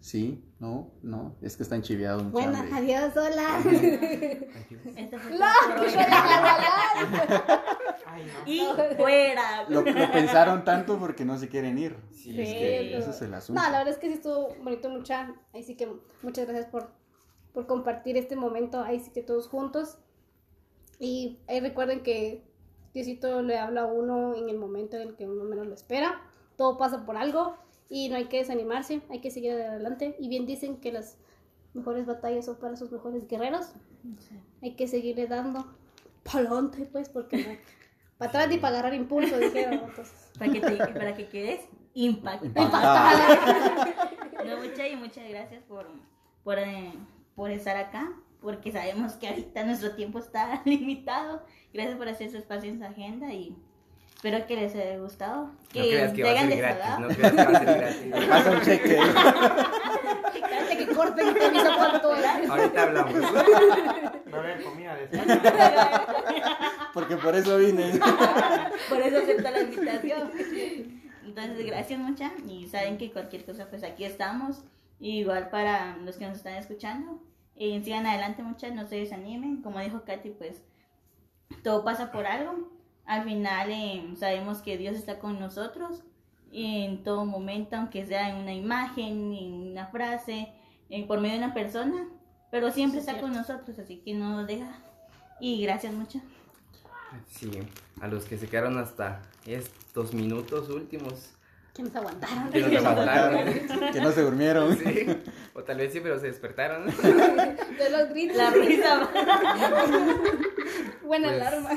[0.00, 2.32] Sí, no, no, es que están chiviados mucho.
[2.32, 2.76] Bueno, hombre.
[2.76, 3.60] adiós, hola.
[8.46, 8.60] Y
[8.96, 9.64] fuera.
[9.68, 11.96] Lo, lo pensaron tanto porque no se quieren ir.
[12.12, 13.60] Sí, Sí, es que pero- Ese es el asunto.
[13.60, 15.34] No, la verdad es que sí estuvo bonito mucha.
[15.54, 15.88] Ahí sí que
[16.22, 16.90] muchas gracias por,
[17.54, 18.82] por compartir este momento.
[18.82, 19.98] Ahí sí que todos juntos.
[20.98, 22.44] Y ahí recuerden que
[22.92, 26.20] Diosito le habla a uno en el momento en el que uno menos lo espera.
[26.56, 27.56] Todo pasa por algo
[27.90, 30.16] y no hay que desanimarse, hay que seguir adelante.
[30.18, 31.18] Y bien dicen que las
[31.74, 33.74] mejores batallas son para sus mejores guerreros.
[34.62, 35.66] Hay que seguirle dando
[36.22, 37.50] pa'lante, pues, porque no.
[38.16, 39.80] Para atrás ni para agarrar impulso, dijeron.
[39.82, 41.60] Entonces, Para que, te, para que quedes
[41.94, 42.70] impactado.
[44.44, 45.86] No, muchas y muchas gracias por,
[46.44, 46.92] por, eh,
[47.34, 48.10] por estar acá,
[48.40, 51.44] porque sabemos que ahorita nuestro tiempo está limitado.
[51.74, 53.54] Gracias por hacer su espacio en su agenda y
[54.22, 55.44] espero que les haya gustado.
[55.46, 58.28] No creas que va a ser gratis, no creas que va a ser gratis.
[58.28, 58.98] Pasa un cheque.
[60.34, 62.50] Espérate que corten y te avisa cuánto es.
[62.50, 63.14] Ahorita hablamos.
[63.14, 65.22] Va a haber comida después.
[66.92, 67.98] Porque por eso vine.
[68.90, 70.30] Por eso acepto la invitación.
[71.24, 72.30] Entonces, gracias mucha.
[72.46, 74.64] Y saben que cualquier cosa, pues aquí estamos.
[74.98, 77.22] Igual para los que nos están escuchando.
[77.56, 79.62] Y sigan adelante muchas, no se desanimen.
[79.62, 80.62] Como dijo Katy, pues
[81.62, 82.79] todo pasa por algo.
[83.10, 86.04] Al final eh, sabemos que Dios está con nosotros
[86.52, 90.52] en todo momento, aunque sea en una imagen, en una frase,
[90.90, 92.06] en, por medio de una persona.
[92.52, 94.78] Pero siempre es está con nosotros, así que no nos deja.
[95.40, 96.20] Y gracias mucho.
[97.26, 97.50] Sí,
[98.00, 101.32] a los que se quedaron hasta estos minutos últimos.
[101.74, 102.50] Que nos aguantaron.
[102.52, 103.92] Que nos aguantaron.
[103.92, 104.78] Que no se durmieron.
[104.78, 105.06] Sí,
[105.52, 106.86] o tal vez sí, pero se despertaron.
[107.02, 108.36] De los gritos.
[108.36, 109.10] La risa.
[111.02, 111.70] Buena Pues, alarma.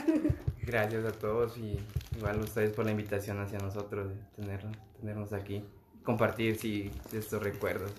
[0.66, 1.78] Gracias a todos y
[2.18, 5.64] igual a ustedes por la invitación hacia nosotros de tenernos, tenernos aquí.
[6.03, 7.91] Compartir sí, estos recuerdos.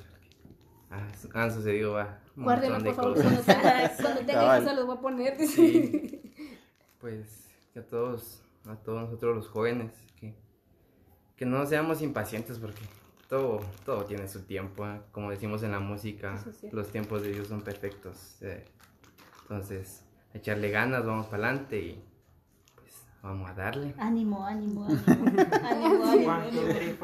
[0.90, 3.22] Ah, han sucedido ah, un Guárdenlo, montón de por favor.
[3.22, 3.42] Cuando,
[4.02, 4.62] cuando tenga Cabal.
[4.62, 5.46] hijos se los voy a poner.
[5.46, 6.22] Sí,
[7.00, 10.34] pues que a todos, a todos nosotros los jóvenes, que,
[11.36, 12.82] que no seamos impacientes porque
[13.28, 15.00] todo, todo tiene su tiempo, ¿eh?
[15.12, 16.76] como decimos en la música, cierto.
[16.76, 18.40] los tiempos de Dios son perfectos.
[18.42, 18.64] eh.
[19.42, 22.04] Entonces, echarle ganas, vamos para adelante y
[23.24, 23.94] vamos a darle.
[23.98, 25.42] Ánimo, ánimo, ánimo.
[25.62, 26.32] Ánimo, ánimo.
[26.32, 26.96] One, two, three.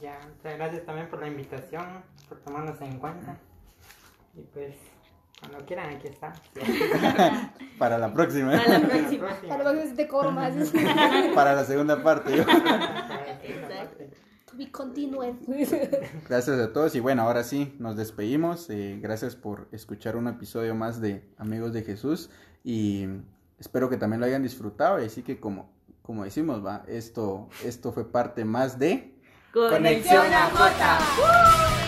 [0.00, 1.84] Ya, muchas gracias también por la invitación,
[2.28, 3.38] por tomarnos en cuenta.
[4.34, 4.76] Y pues,
[5.40, 6.34] cuando quieran, aquí está.
[7.78, 8.52] Para la próxima.
[8.52, 9.28] A la próxima.
[9.50, 10.54] A lo mejor te cobro más.
[11.34, 12.44] Para la segunda parte.
[12.44, 12.46] To
[14.56, 15.34] be continued.
[16.28, 18.68] Gracias a todos y bueno, ahora sí, nos despedimos.
[18.70, 22.30] eh, gracias por escuchar un episodio más de Amigos de Jesús
[22.64, 23.06] y
[23.58, 25.00] espero que también lo hayan disfrutado.
[25.00, 25.70] Y así que como,
[26.02, 29.14] como decimos, va, esto, esto fue parte más de...
[29.52, 31.85] Conexión a Jota.